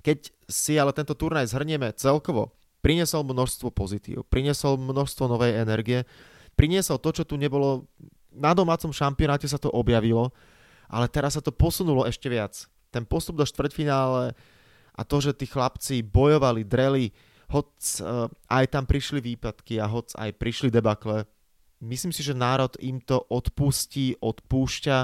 Keď 0.00 0.18
si 0.48 0.80
ale 0.80 0.96
tento 0.96 1.12
turnaj 1.12 1.52
zhrnieme 1.52 1.92
celkovo, 1.92 2.56
priniesol 2.80 3.28
množstvo 3.28 3.68
pozitív, 3.76 4.24
priniesol 4.32 4.80
množstvo 4.80 5.28
novej 5.28 5.52
energie, 5.60 6.08
priniesol 6.58 6.98
to, 6.98 7.14
čo 7.14 7.22
tu 7.22 7.38
nebolo, 7.38 7.86
na 8.34 8.50
domácom 8.50 8.90
šampionáte 8.90 9.46
sa 9.46 9.62
to 9.62 9.70
objavilo, 9.70 10.34
ale 10.90 11.06
teraz 11.06 11.38
sa 11.38 11.42
to 11.44 11.54
posunulo 11.54 12.02
ešte 12.02 12.26
viac. 12.26 12.66
Ten 12.90 13.06
postup 13.06 13.38
do 13.38 13.46
štvrťfinále 13.46 14.34
a 14.98 15.00
to, 15.06 15.16
že 15.22 15.38
tí 15.38 15.46
chlapci 15.46 16.02
bojovali, 16.02 16.66
dreli, 16.66 17.14
hoc 17.54 17.70
uh, 18.02 18.26
aj 18.50 18.74
tam 18.74 18.84
prišli 18.84 19.22
výpadky 19.22 19.78
a 19.78 19.86
hoc 19.86 20.10
aj 20.18 20.34
prišli 20.34 20.68
debakle, 20.74 21.24
myslím 21.80 22.10
si, 22.10 22.26
že 22.26 22.36
národ 22.36 22.74
im 22.82 22.98
to 22.98 23.22
odpustí, 23.30 24.18
odpúšťa. 24.18 24.98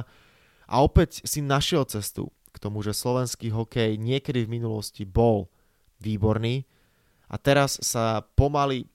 A 0.64 0.74
opäť 0.80 1.22
si 1.28 1.44
našiel 1.44 1.84
cestu 1.86 2.32
k 2.50 2.56
tomu, 2.56 2.80
že 2.80 2.96
slovenský 2.96 3.52
hokej 3.52 4.00
niekedy 4.00 4.46
v 4.46 4.52
minulosti 4.60 5.04
bol 5.04 5.52
výborný. 6.00 6.64
A 7.28 7.36
teraz 7.40 7.80
sa 7.82 8.24
pomaly 8.36 8.88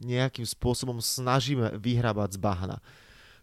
nejakým 0.00 0.44
spôsobom 0.44 1.00
snažíme 1.00 1.76
vyhrabať 1.80 2.36
z 2.36 2.38
bahna. 2.40 2.76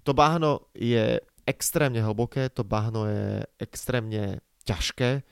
To 0.04 0.12
bahno 0.12 0.68
je 0.76 1.18
extrémne 1.44 2.00
hlboké, 2.00 2.48
to 2.52 2.64
bahno 2.64 3.08
je 3.08 3.44
extrémne 3.60 4.40
ťažké, 4.64 5.24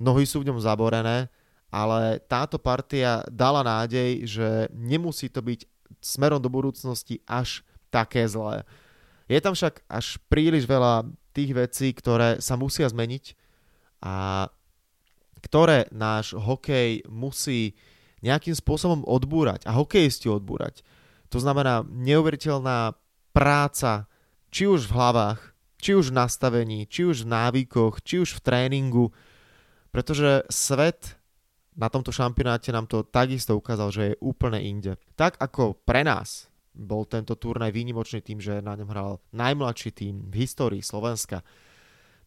nohy 0.00 0.24
sú 0.24 0.40
v 0.40 0.52
ňom 0.52 0.60
zaborené, 0.60 1.28
ale 1.70 2.18
táto 2.26 2.58
partia 2.58 3.22
dala 3.30 3.62
nádej, 3.62 4.26
že 4.26 4.48
nemusí 4.74 5.30
to 5.30 5.40
byť 5.40 5.64
smerom 6.02 6.42
do 6.42 6.50
budúcnosti 6.50 7.22
až 7.28 7.62
také 7.92 8.26
zlé. 8.26 8.66
Je 9.30 9.38
tam 9.38 9.54
však 9.54 9.86
až 9.86 10.18
príliš 10.26 10.66
veľa 10.66 11.06
tých 11.30 11.54
vecí, 11.54 11.94
ktoré 11.94 12.42
sa 12.42 12.58
musia 12.58 12.90
zmeniť 12.90 13.38
a 14.02 14.48
ktoré 15.40 15.86
náš 15.94 16.34
hokej 16.34 17.06
musí 17.06 17.78
nejakým 18.20 18.56
spôsobom 18.56 19.04
odbúrať 19.04 19.64
a 19.64 19.76
hokejisti 19.76 20.28
odbúrať. 20.28 20.84
To 21.30 21.38
znamená 21.38 21.86
neuveriteľná 21.86 22.98
práca, 23.30 24.10
či 24.50 24.66
už 24.66 24.90
v 24.90 24.94
hlavách, 24.98 25.40
či 25.80 25.96
už 25.96 26.12
v 26.12 26.18
nastavení, 26.20 26.80
či 26.90 27.08
už 27.08 27.24
v 27.24 27.32
návykoch, 27.32 28.04
či 28.04 28.20
už 28.20 28.36
v 28.36 28.44
tréningu, 28.44 29.06
pretože 29.94 30.44
svet 30.52 31.16
na 31.72 31.88
tomto 31.88 32.12
šampionáte 32.12 32.68
nám 32.74 32.90
to 32.90 33.06
takisto 33.06 33.56
ukázal, 33.56 33.88
že 33.94 34.02
je 34.12 34.20
úplne 34.20 34.60
inde. 34.60 35.00
Tak 35.16 35.40
ako 35.40 35.80
pre 35.80 36.04
nás 36.04 36.50
bol 36.74 37.08
tento 37.08 37.34
turnaj 37.38 37.72
výnimočný 37.72 38.20
tým, 38.20 38.38
že 38.42 38.60
na 38.60 38.76
ňom 38.76 38.90
hral 38.90 39.10
najmladší 39.32 39.90
tým 39.94 40.14
v 40.28 40.34
histórii 40.44 40.82
Slovenska, 40.84 41.40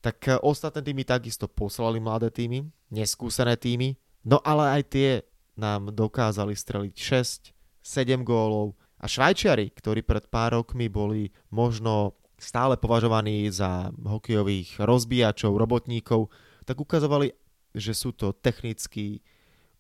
tak 0.04 0.28
ostatné 0.44 0.84
týmy 0.84 1.08
takisto 1.08 1.48
poslali 1.48 2.04
mladé 2.04 2.28
týmy, 2.28 2.68
neskúsené 2.92 3.56
týmy, 3.56 3.96
no 4.28 4.44
ale 4.44 4.80
aj 4.80 4.84
tie 4.92 5.10
nám 5.58 5.94
dokázali 5.94 6.58
streliť 6.58 6.96
6, 6.96 7.54
7 7.84 8.24
gólov 8.26 8.74
a 8.98 9.06
Švajčiari, 9.06 9.70
ktorí 9.76 10.02
pred 10.02 10.26
pár 10.32 10.58
rokmi 10.58 10.88
boli 10.88 11.30
možno 11.52 12.16
stále 12.40 12.76
považovaní 12.76 13.48
za 13.52 13.92
hokejových 14.04 14.80
rozbíjačov, 14.80 15.56
robotníkov, 15.56 16.32
tak 16.64 16.80
ukazovali, 16.80 17.32
že 17.76 17.94
sú 17.96 18.12
to 18.16 18.36
technicky 18.36 19.24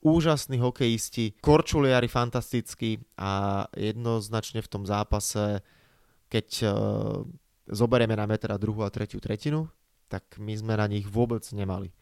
úžasní 0.03 0.59
hokejisti, 0.59 1.39
korčuliari 1.39 2.11
fantastickí 2.11 2.99
a 3.15 3.63
jednoznačne 3.71 4.59
v 4.59 4.71
tom 4.71 4.83
zápase, 4.83 5.63
keď 6.27 6.47
uh, 6.67 6.71
zoberieme 7.71 8.15
na 8.19 8.27
metra 8.27 8.59
druhú 8.59 8.83
a 8.83 8.91
tretiu 8.91 9.23
tretinu, 9.23 9.71
tak 10.11 10.35
my 10.37 10.51
sme 10.59 10.75
na 10.75 10.85
nich 10.91 11.07
vôbec 11.07 11.47
nemali. 11.55 11.95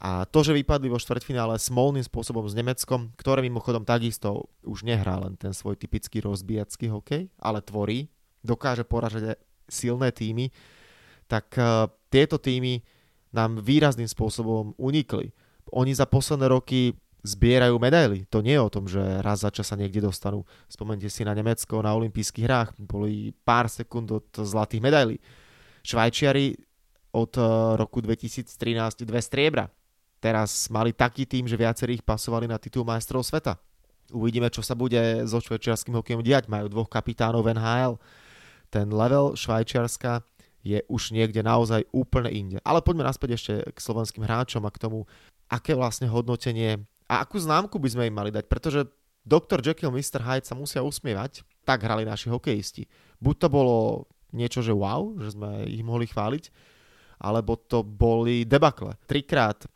A 0.00 0.24
to, 0.24 0.40
že 0.40 0.56
vypadli 0.56 0.88
vo 0.88 0.96
štvrťfinále 0.96 1.60
smolným 1.60 2.00
spôsobom 2.00 2.48
s 2.48 2.56
Nemeckom, 2.56 3.12
ktoré 3.20 3.44
mimochodom 3.44 3.84
takisto 3.84 4.48
už 4.64 4.88
nehrá 4.88 5.20
len 5.20 5.36
ten 5.36 5.52
svoj 5.52 5.76
typický 5.76 6.24
rozbíjacký 6.24 6.88
hokej, 6.88 7.28
ale 7.36 7.60
tvorí, 7.60 8.08
dokáže 8.40 8.88
poražať 8.88 9.36
silné 9.68 10.08
týmy, 10.08 10.48
tak 11.28 11.52
uh, 11.60 11.84
tieto 12.08 12.40
týmy 12.40 12.80
nám 13.36 13.60
výrazným 13.60 14.08
spôsobom 14.08 14.72
unikli. 14.80 15.36
Oni 15.68 15.92
za 15.92 16.08
posledné 16.08 16.48
roky 16.48 16.96
zbierajú 17.20 17.76
medaily. 17.76 18.24
To 18.32 18.40
nie 18.40 18.56
je 18.56 18.64
o 18.64 18.72
tom, 18.72 18.88
že 18.88 19.04
raz 19.20 19.44
za 19.44 19.52
čas 19.52 19.68
sa 19.68 19.76
niekde 19.76 20.00
dostanú. 20.00 20.48
Spomente 20.64 21.12
si 21.12 21.28
na 21.28 21.36
Nemecko 21.36 21.84
na 21.84 21.92
olympijských 21.92 22.48
hrách. 22.48 22.70
Boli 22.80 23.36
pár 23.44 23.68
sekúnd 23.68 24.08
od 24.08 24.26
zlatých 24.32 24.80
medailí. 24.80 25.20
Švajčiari 25.84 26.56
od 27.12 27.32
eh, 27.36 27.44
roku 27.76 28.00
2013 28.00 29.04
dve 29.04 29.20
striebra 29.20 29.68
teraz 30.20 30.68
mali 30.68 30.92
taký 30.92 31.24
tým, 31.24 31.48
že 31.48 31.58
viacerých 31.58 32.04
pasovali 32.04 32.46
na 32.46 32.60
titul 32.60 32.84
majstrov 32.84 33.24
sveta. 33.24 33.56
Uvidíme, 34.12 34.52
čo 34.52 34.60
sa 34.60 34.76
bude 34.76 35.24
so 35.26 35.40
švajčiarským 35.40 35.96
hokejom 35.96 36.22
diať. 36.22 36.46
Majú 36.46 36.68
dvoch 36.68 36.90
kapitánov 36.92 37.48
NHL. 37.48 37.96
Ten 38.70 38.92
level 38.92 39.34
Švajčiarska 39.34 40.22
je 40.60 40.82
už 40.86 41.16
niekde 41.16 41.40
naozaj 41.40 41.88
úplne 41.90 42.28
inde. 42.30 42.58
Ale 42.62 42.84
poďme 42.84 43.08
naspäť 43.08 43.40
ešte 43.40 43.54
k 43.72 43.78
slovenským 43.80 44.22
hráčom 44.22 44.62
a 44.66 44.70
k 44.70 44.82
tomu, 44.82 45.08
aké 45.48 45.72
vlastne 45.74 46.06
hodnotenie 46.06 46.84
a 47.10 47.26
akú 47.26 47.42
známku 47.42 47.74
by 47.82 47.88
sme 47.90 48.06
im 48.06 48.14
mali 48.14 48.30
dať, 48.30 48.46
pretože 48.46 48.86
Dr. 49.26 49.58
Jekyll, 49.58 49.90
Mr. 49.90 50.22
Hyde 50.22 50.46
sa 50.46 50.54
musia 50.54 50.86
usmievať, 50.86 51.42
tak 51.66 51.82
hrali 51.82 52.06
naši 52.06 52.30
hokejisti. 52.30 52.86
Buď 53.18 53.34
to 53.46 53.48
bolo 53.50 53.76
niečo, 54.30 54.62
že 54.62 54.70
wow, 54.70 55.18
že 55.18 55.34
sme 55.34 55.66
ich 55.66 55.82
mohli 55.82 56.06
chváliť, 56.06 56.54
alebo 57.18 57.58
to 57.58 57.82
boli 57.82 58.46
debakle. 58.46 58.94
Trikrát 59.10 59.66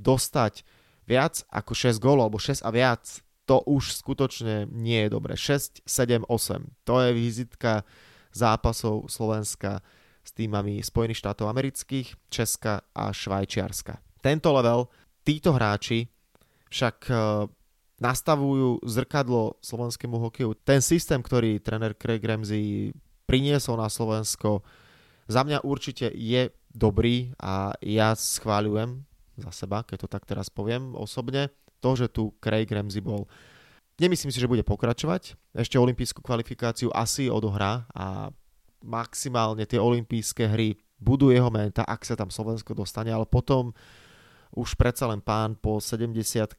dostať 0.00 0.64
viac 1.08 1.44
ako 1.48 1.72
6 1.72 2.00
gólov 2.00 2.28
alebo 2.28 2.40
6 2.40 2.64
a 2.64 2.70
viac, 2.72 3.04
to 3.48 3.64
už 3.64 3.96
skutočne 3.96 4.68
nie 4.68 5.08
je 5.08 5.08
dobre. 5.08 5.32
6, 5.32 5.88
7, 5.88 6.28
8. 6.28 6.84
To 6.84 6.94
je 7.00 7.10
vizitka 7.16 7.88
zápasov 8.36 9.08
Slovenska 9.08 9.80
s 10.20 10.30
týmami 10.36 10.84
Spojených 10.84 11.24
štátov 11.24 11.48
amerických, 11.48 12.12
Česka 12.28 12.84
a 12.92 13.08
Švajčiarska. 13.08 13.96
Tento 14.20 14.52
level, 14.52 14.92
títo 15.24 15.56
hráči 15.56 16.12
však 16.68 17.08
e, 17.08 17.14
nastavujú 18.04 18.84
zrkadlo 18.84 19.56
slovenskému 19.64 20.20
hokeju. 20.28 20.52
Ten 20.60 20.84
systém, 20.84 21.24
ktorý 21.24 21.56
tréner 21.64 21.96
Craig 21.96 22.20
Ramsey 22.20 22.92
priniesol 23.24 23.80
na 23.80 23.88
Slovensko, 23.88 24.60
za 25.24 25.40
mňa 25.40 25.64
určite 25.64 26.12
je 26.12 26.52
dobrý 26.68 27.32
a 27.40 27.72
ja 27.80 28.12
schváľujem 28.12 29.07
za 29.38 29.54
seba, 29.54 29.86
keď 29.86 30.06
to 30.06 30.08
tak 30.10 30.26
teraz 30.26 30.50
poviem 30.50 30.92
osobne, 30.98 31.48
to, 31.78 31.90
že 31.94 32.10
tu 32.10 32.34
Craig 32.42 32.66
Ramsey 32.66 32.98
bol. 32.98 33.30
Nemyslím 33.98 34.30
si, 34.30 34.38
že 34.38 34.50
bude 34.50 34.62
pokračovať. 34.62 35.34
Ešte 35.54 35.78
olympijskú 35.78 36.22
kvalifikáciu 36.22 36.90
asi 36.94 37.26
odohrá 37.26 37.86
a 37.94 38.30
maximálne 38.82 39.66
tie 39.66 39.82
olympijské 39.82 40.46
hry 40.46 40.78
budú 40.98 41.30
jeho 41.30 41.50
menta, 41.50 41.82
ak 41.86 42.06
sa 42.06 42.14
tam 42.14 42.30
Slovensko 42.30 42.74
dostane, 42.74 43.10
ale 43.10 43.26
potom 43.26 43.74
už 44.54 44.74
predsa 44.78 45.06
len 45.10 45.22
pán 45.22 45.58
po 45.58 45.82
70 45.82 46.54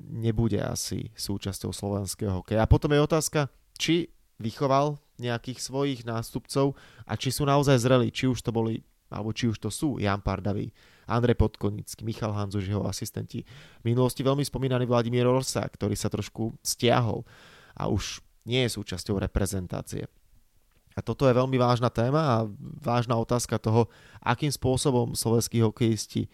nebude 0.00 0.60
asi 0.60 1.12
súčasťou 1.12 1.72
slovenského 1.72 2.40
hokeja. 2.40 2.64
A 2.64 2.70
potom 2.70 2.92
je 2.92 3.04
otázka, 3.04 3.52
či 3.76 4.12
vychoval 4.40 4.96
nejakých 5.20 5.60
svojich 5.60 6.00
nástupcov 6.08 6.72
a 7.04 7.12
či 7.20 7.28
sú 7.28 7.44
naozaj 7.44 7.76
zreli, 7.76 8.08
či 8.08 8.24
už 8.24 8.40
to 8.40 8.52
boli 8.52 8.80
alebo 9.10 9.34
či 9.34 9.50
už 9.50 9.58
to 9.58 9.68
sú 9.68 9.98
Jan 9.98 10.22
Pardaví, 10.22 10.70
Andrej 11.10 11.34
Podkonický, 11.34 12.06
Michal 12.06 12.30
Hanzuš, 12.30 12.70
jeho 12.70 12.86
asistenti. 12.86 13.42
V 13.82 13.84
minulosti 13.84 14.22
veľmi 14.22 14.46
spomínaný 14.46 14.86
Vladimír 14.86 15.26
Orsa, 15.26 15.66
ktorý 15.66 15.98
sa 15.98 16.06
trošku 16.06 16.54
stiahol 16.62 17.26
a 17.74 17.90
už 17.90 18.22
nie 18.46 18.62
je 18.64 18.74
súčasťou 18.78 19.18
reprezentácie. 19.18 20.06
A 20.94 21.00
toto 21.02 21.26
je 21.26 21.34
veľmi 21.34 21.54
vážna 21.58 21.90
téma 21.90 22.22
a 22.22 22.36
vážna 22.82 23.14
otázka 23.18 23.58
toho, 23.58 23.90
akým 24.22 24.50
spôsobom 24.50 25.14
slovenskí 25.14 25.62
hokejisti 25.62 26.26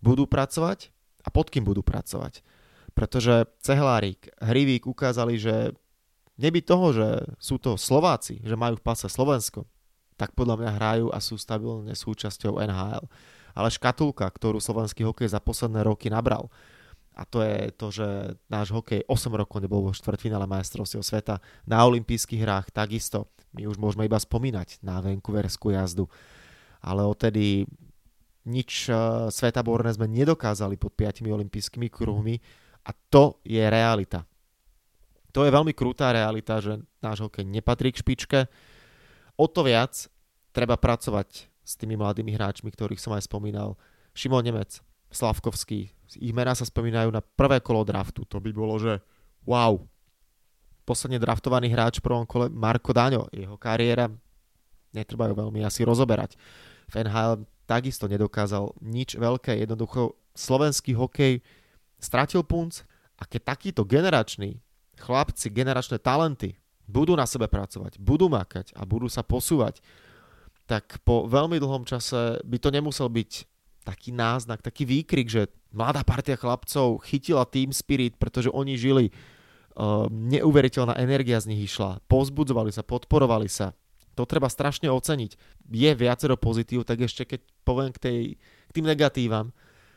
budú 0.00 0.28
pracovať 0.28 0.92
a 1.24 1.28
pod 1.32 1.48
kým 1.48 1.64
budú 1.64 1.80
pracovať. 1.84 2.44
Pretože 2.92 3.48
Cehlárik, 3.60 4.28
Hrivík 4.40 4.88
ukázali, 4.88 5.36
že 5.36 5.72
neby 6.40 6.64
toho, 6.64 6.94
že 6.94 7.08
sú 7.36 7.60
to 7.60 7.76
Slováci, 7.76 8.40
že 8.44 8.56
majú 8.56 8.80
v 8.80 8.84
pase 8.86 9.08
Slovensko, 9.10 9.68
tak 10.14 10.32
podľa 10.32 10.62
mňa 10.62 10.70
hrajú 10.78 11.06
a 11.10 11.18
sú 11.18 11.34
stabilne 11.34 11.94
súčasťou 11.94 12.62
NHL. 12.62 13.04
Ale 13.54 13.68
škatulka, 13.70 14.26
ktorú 14.26 14.58
slovenský 14.58 15.06
hokej 15.06 15.30
za 15.30 15.38
posledné 15.38 15.86
roky 15.86 16.10
nabral, 16.10 16.50
a 17.14 17.22
to 17.22 17.46
je 17.46 17.70
to, 17.78 17.86
že 17.94 18.08
náš 18.50 18.74
hokej 18.74 19.06
8 19.06 19.30
rokov 19.30 19.62
nebol 19.62 19.86
vo 19.86 19.94
štvrtfinále 19.94 20.50
majstrovstiev 20.50 21.06
sveta. 21.06 21.38
Na 21.62 21.86
olympijských 21.86 22.42
hrách 22.42 22.74
takisto. 22.74 23.30
My 23.54 23.70
už 23.70 23.78
môžeme 23.78 24.02
iba 24.02 24.18
spomínať 24.18 24.82
na 24.82 24.98
Vancouverskú 24.98 25.70
jazdu. 25.70 26.10
Ale 26.82 27.06
odtedy 27.06 27.70
nič 28.50 28.90
uh, 28.90 29.30
svetaborné 29.30 29.94
sme 29.94 30.10
nedokázali 30.10 30.74
pod 30.74 30.98
5 30.98 31.22
olympijskými 31.22 31.86
kruhmi 31.86 32.42
a 32.82 32.90
to 32.90 33.38
je 33.46 33.62
realita. 33.62 34.26
To 35.30 35.46
je 35.46 35.54
veľmi 35.54 35.70
krutá 35.70 36.10
realita, 36.10 36.58
že 36.58 36.82
náš 36.98 37.22
hokej 37.22 37.46
nepatrí 37.46 37.94
k 37.94 38.02
špičke 38.02 38.40
O 39.34 39.50
to 39.50 39.66
viac 39.66 40.06
treba 40.54 40.78
pracovať 40.78 41.50
s 41.64 41.72
tými 41.74 41.98
mladými 41.98 42.30
hráčmi, 42.36 42.70
ktorých 42.70 43.02
som 43.02 43.16
aj 43.16 43.26
spomínal. 43.26 43.74
Šimon 44.14 44.46
Nemec, 44.46 44.78
Slavkovský, 45.10 45.90
ich 46.14 46.34
mená 46.36 46.54
sa 46.54 46.62
spomínajú 46.62 47.10
na 47.10 47.18
prvé 47.18 47.58
kolo 47.58 47.82
draftu. 47.82 48.22
To 48.30 48.38
by 48.38 48.50
bolo, 48.54 48.78
že 48.78 49.02
wow. 49.42 49.82
Posledne 50.84 51.18
draftovaný 51.18 51.72
hráč 51.72 51.98
v 51.98 52.06
prvom 52.06 52.28
kole 52.28 52.46
Marko 52.52 52.92
Daňo. 52.92 53.26
Jeho 53.32 53.56
kariéra 53.58 54.12
netreba 54.94 55.26
ju 55.26 55.34
veľmi 55.34 55.64
asi 55.64 55.82
rozoberať. 55.82 56.38
V 56.92 56.94
NHL 57.02 57.48
takisto 57.64 58.06
nedokázal 58.06 58.76
nič 58.84 59.16
veľké. 59.16 59.56
Jednoducho 59.64 60.14
slovenský 60.36 60.94
hokej 60.94 61.40
stratil 61.98 62.44
punc 62.44 62.84
a 63.18 63.24
keď 63.24 63.56
takíto 63.56 63.82
generační 63.82 64.60
chlapci, 65.00 65.50
generačné 65.50 65.98
talenty 65.98 66.54
budú 66.84 67.16
na 67.16 67.24
sebe 67.24 67.48
pracovať, 67.48 67.96
budú 68.00 68.28
makať 68.28 68.76
a 68.76 68.84
budú 68.84 69.08
sa 69.08 69.24
posúvať, 69.24 69.80
tak 70.64 71.00
po 71.04 71.28
veľmi 71.28 71.60
dlhom 71.60 71.84
čase 71.84 72.40
by 72.44 72.56
to 72.56 72.72
nemusel 72.72 73.08
byť 73.12 73.44
taký 73.84 74.16
náznak, 74.16 74.64
taký 74.64 74.88
výkrik, 74.88 75.28
že 75.28 75.52
mladá 75.68 76.00
partia 76.00 76.40
chlapcov 76.40 77.04
chytila 77.04 77.44
Team 77.44 77.68
Spirit, 77.68 78.16
pretože 78.16 78.48
oni 78.48 78.80
žili, 78.80 79.12
uh, 79.12 80.08
neuveriteľná 80.08 80.96
energia 80.96 81.36
z 81.36 81.52
nich 81.52 81.68
išla, 81.68 82.00
pozbudzovali 82.08 82.72
sa, 82.72 82.80
podporovali 82.80 83.48
sa. 83.50 83.76
To 84.14 84.24
treba 84.24 84.46
strašne 84.46 84.88
oceniť. 84.88 85.36
Je 85.74 85.90
viacero 85.92 86.38
pozitív, 86.38 86.86
tak 86.86 87.02
ešte 87.02 87.26
keď 87.26 87.40
poviem 87.66 87.90
k, 87.90 87.98
tej, 87.98 88.18
k 88.38 88.70
tým 88.72 88.86
negatívam 88.86 89.50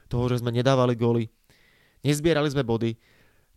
toho, 0.09 0.25
že 0.27 0.41
sme 0.41 0.51
nedávali 0.51 0.97
góly, 0.97 1.29
nezbierali 2.01 2.49
sme 2.49 2.65
body, 2.65 2.97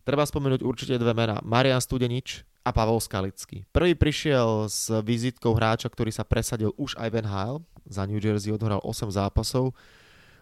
treba 0.05 0.21
spomenúť 0.23 0.61
určite 0.61 0.95
dve 1.01 1.17
mená. 1.17 1.41
Marian 1.41 1.81
Studenič, 1.81 2.45
a 2.61 2.69
Pavol 2.69 3.01
Skalický. 3.01 3.65
Prvý 3.73 3.97
prišiel 3.97 4.69
s 4.69 4.89
vizitkou 5.01 5.57
hráča, 5.57 5.89
ktorý 5.89 6.13
sa 6.13 6.21
presadil 6.21 6.71
už 6.77 6.93
aj 6.97 7.09
v 7.09 7.15
NHL. 7.25 7.55
Za 7.89 8.05
New 8.05 8.21
Jersey 8.21 8.53
odhral 8.53 8.77
8 8.85 9.09
zápasov. 9.09 9.73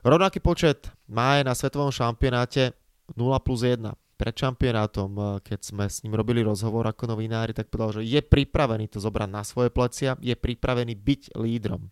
Rovnaký 0.04 0.44
počet 0.44 0.92
má 1.08 1.40
aj 1.40 1.44
na 1.48 1.54
svetovom 1.56 1.92
šampionáte 1.92 2.76
0 3.16 3.40
plus 3.40 3.64
1. 3.64 3.96
Pred 4.20 4.36
šampionátom, 4.36 5.12
eh, 5.16 5.26
keď 5.40 5.60
sme 5.64 5.86
s 5.88 6.04
ním 6.04 6.20
robili 6.20 6.44
rozhovor 6.44 6.84
ako 6.84 7.16
novinári, 7.16 7.56
tak 7.56 7.72
povedal, 7.72 8.04
že 8.04 8.12
je 8.12 8.20
pripravený 8.20 8.92
to 8.92 9.00
zobrať 9.00 9.30
na 9.32 9.44
svoje 9.48 9.72
plecia, 9.72 10.20
je 10.20 10.36
pripravený 10.36 11.00
byť 11.00 11.22
lídrom. 11.40 11.88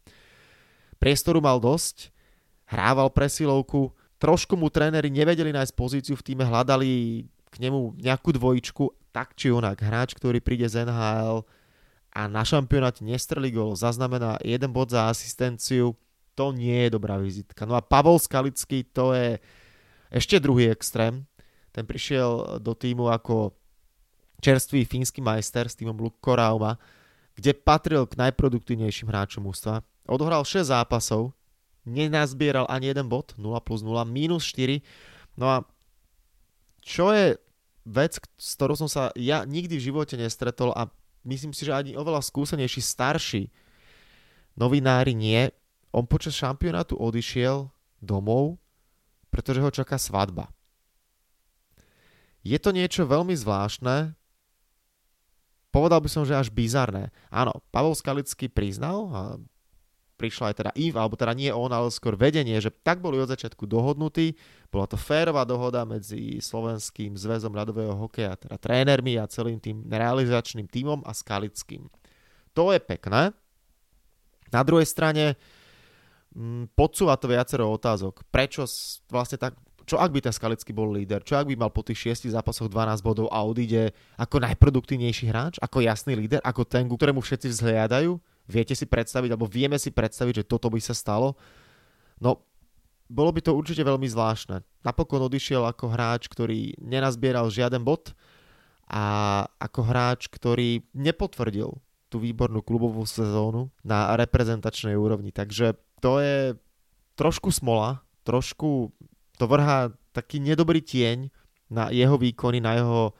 Priestoru 0.99 1.39
mal 1.39 1.63
dosť, 1.63 2.11
hrával 2.67 3.07
presilovku, 3.15 3.95
trošku 4.19 4.59
mu 4.59 4.67
tréneri 4.67 5.07
nevedeli 5.07 5.55
nájsť 5.55 5.73
pozíciu 5.77 6.15
v 6.19 6.25
týme, 6.25 6.43
hľadali 6.43 7.23
k 7.51 7.55
nemu 7.63 7.97
nejakú 7.97 8.35
dvojičku 8.35 9.11
tak 9.15 9.33
či 9.33 9.49
onak 9.49 9.81
hráč, 9.81 10.13
ktorý 10.13 10.37
príde 10.43 10.69
z 10.69 10.85
NHL 10.85 11.41
a 12.13 12.21
na 12.29 12.45
šampionáte 12.45 13.01
nestrelí 13.01 13.49
gol, 13.49 13.73
zaznamená 13.73 14.37
jeden 14.45 14.69
bod 14.69 14.93
za 14.93 15.09
asistenciu, 15.09 15.97
to 16.37 16.53
nie 16.53 16.85
je 16.85 16.93
dobrá 16.93 17.17
vizitka. 17.17 17.65
No 17.65 17.73
a 17.73 17.81
Pavol 17.81 18.21
Skalický 18.21 18.85
to 18.85 19.17
je 19.17 19.41
ešte 20.13 20.37
druhý 20.37 20.69
extrém. 20.69 21.25
Ten 21.73 21.89
prišiel 21.89 22.61
do 22.61 22.77
týmu 22.77 23.09
ako 23.09 23.57
čerstvý 24.37 24.85
fínsky 24.85 25.17
majster 25.17 25.65
s 25.65 25.77
týmom 25.77 25.97
Lukko 25.97 26.37
Rauma, 26.37 26.77
kde 27.33 27.57
patril 27.57 28.05
k 28.05 28.17
najproduktívnejším 28.17 29.09
hráčom 29.09 29.45
ústva. 29.49 29.81
Odohral 30.05 30.45
6 30.45 30.73
zápasov, 30.73 31.33
nenazbieral 31.85 32.65
ani 32.69 32.93
jeden 32.93 33.09
bod, 33.09 33.33
0 33.37 33.57
plus 33.61 33.81
0, 33.81 34.05
minus 34.05 34.45
4. 34.53 34.81
No 35.37 35.45
a 35.49 35.57
čo 36.87 37.11
je 37.11 37.35
vec, 37.83 38.15
s 38.15 38.49
ktorou 38.55 38.79
som 38.79 38.87
sa 38.87 39.11
ja 39.19 39.43
nikdy 39.43 39.75
v 39.75 39.91
živote 39.91 40.15
nestretol 40.15 40.71
a 40.71 40.87
myslím 41.27 41.51
si, 41.51 41.67
že 41.67 41.75
ani 41.75 41.99
oveľa 41.99 42.23
skúsenejší 42.23 42.79
starší 42.79 43.43
novinári 44.55 45.11
nie. 45.11 45.51
On 45.91 46.07
počas 46.07 46.39
šampionátu 46.39 46.95
odišiel 46.95 47.67
domov, 47.99 48.55
pretože 49.27 49.59
ho 49.59 49.67
čaká 49.67 49.99
svadba. 49.99 50.47
Je 52.47 52.55
to 52.55 52.71
niečo 52.71 53.03
veľmi 53.03 53.35
zvláštne, 53.35 54.15
povedal 55.75 55.99
by 55.99 56.07
som, 56.07 56.23
že 56.23 56.39
až 56.39 56.47
bizarné. 56.47 57.11
Áno, 57.27 57.59
Pavel 57.75 57.91
Skalický 57.91 58.47
priznal, 58.47 59.11
prišla 60.17 60.51
aj 60.51 60.55
teda 60.57 60.71
IF, 60.73 60.97
alebo 60.97 61.13
teda 61.13 61.37
nie 61.37 61.53
on, 61.53 61.69
ale 61.69 61.93
skôr 61.93 62.17
vedenie, 62.17 62.57
že 62.57 62.73
tak 62.73 62.99
boli 62.99 63.21
od 63.21 63.29
začiatku 63.29 63.69
dohodnutí. 63.69 64.33
Bola 64.73 64.89
to 64.89 64.97
férová 64.97 65.45
dohoda 65.45 65.85
medzi 65.85 66.41
Slovenským 66.41 67.13
zväzom 67.13 67.53
ľadového 67.53 67.93
hokeja, 67.93 68.35
teda 68.35 68.57
trénermi 68.57 69.15
a 69.21 69.29
celým 69.29 69.61
tým 69.61 69.85
realizačným 69.85 70.65
tímom 70.65 71.05
a 71.05 71.13
Skalickým. 71.13 71.85
To 72.57 72.73
je 72.73 72.81
pekné. 72.81 73.31
Na 74.49 74.61
druhej 74.65 74.89
strane 74.89 75.37
mm, 76.33 76.73
podsúva 76.73 77.13
to 77.21 77.29
viacero 77.29 77.69
otázok. 77.69 78.25
Prečo 78.33 78.65
vlastne 79.13 79.37
tak, 79.37 79.53
čo 79.87 79.95
ak 80.01 80.11
by 80.11 80.19
ten 80.19 80.35
Skalický 80.35 80.75
bol 80.75 80.91
líder? 80.91 81.23
Čo 81.23 81.39
ak 81.39 81.47
by 81.47 81.55
mal 81.55 81.71
po 81.71 81.79
tých 81.79 82.11
6 82.19 82.33
zápasoch 82.33 82.67
12 82.67 82.99
bodov 82.99 83.31
a 83.31 83.39
odíde 83.45 83.95
ako 84.19 84.43
najproduktívnejší 84.43 85.31
hráč? 85.31 85.55
Ako 85.63 85.79
jasný 85.79 86.19
líder? 86.19 86.43
Ako 86.43 86.67
ten, 86.67 86.91
ktorému 86.91 87.23
všetci 87.23 87.47
vzhliadajú? 87.55 88.19
Viete 88.47 88.73
si 88.73 88.87
predstaviť, 88.87 89.35
alebo 89.35 89.47
vieme 89.47 89.75
si 89.75 89.91
predstaviť, 89.91 90.43
že 90.43 90.49
toto 90.49 90.71
by 90.71 90.79
sa 90.79 90.95
stalo? 90.95 91.35
No, 92.23 92.47
bolo 93.07 93.31
by 93.31 93.43
to 93.43 93.55
určite 93.55 93.83
veľmi 93.83 94.07
zvláštne. 94.07 94.63
Napokon 94.83 95.23
odišiel 95.27 95.63
ako 95.67 95.91
hráč, 95.91 96.31
ktorý 96.31 96.75
nenazbieral 96.79 97.51
žiaden 97.51 97.83
bod 97.83 98.15
a 98.87 99.43
ako 99.59 99.81
hráč, 99.83 100.31
ktorý 100.31 100.83
nepotvrdil 100.95 101.75
tú 102.07 102.17
výbornú 102.23 102.63
klubovú 102.63 103.03
sezónu 103.03 103.67
na 103.83 104.15
reprezentačnej 104.15 104.95
úrovni. 104.95 105.35
Takže 105.35 105.75
to 105.99 106.23
je 106.23 106.55
trošku 107.19 107.51
smola, 107.51 107.99
trošku 108.23 108.95
to 109.35 109.45
vrhá 109.47 109.91
taký 110.15 110.39
nedobrý 110.39 110.79
tieň 110.79 111.27
na 111.67 111.91
jeho 111.91 112.15
výkony, 112.15 112.63
na 112.63 112.79
jeho 112.79 113.11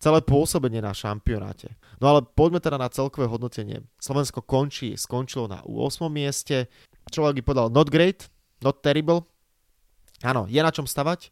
celé 0.00 0.24
pôsobenie 0.24 0.80
na 0.80 0.96
šampionáte. 0.96 1.76
No 2.00 2.10
ale 2.10 2.24
poďme 2.24 2.64
teda 2.64 2.80
na 2.80 2.88
celkové 2.88 3.28
hodnotenie. 3.28 3.84
Slovensko 4.00 4.40
končí, 4.40 4.96
skončilo 4.96 5.44
na 5.44 5.60
8. 5.68 6.08
mieste. 6.08 6.72
Človek 7.12 7.38
by 7.38 7.42
povedal 7.44 7.68
not 7.68 7.92
great, 7.92 8.32
not 8.64 8.80
terrible. 8.80 9.28
Áno, 10.24 10.48
je 10.48 10.60
na 10.60 10.72
čom 10.72 10.88
stavať, 10.88 11.28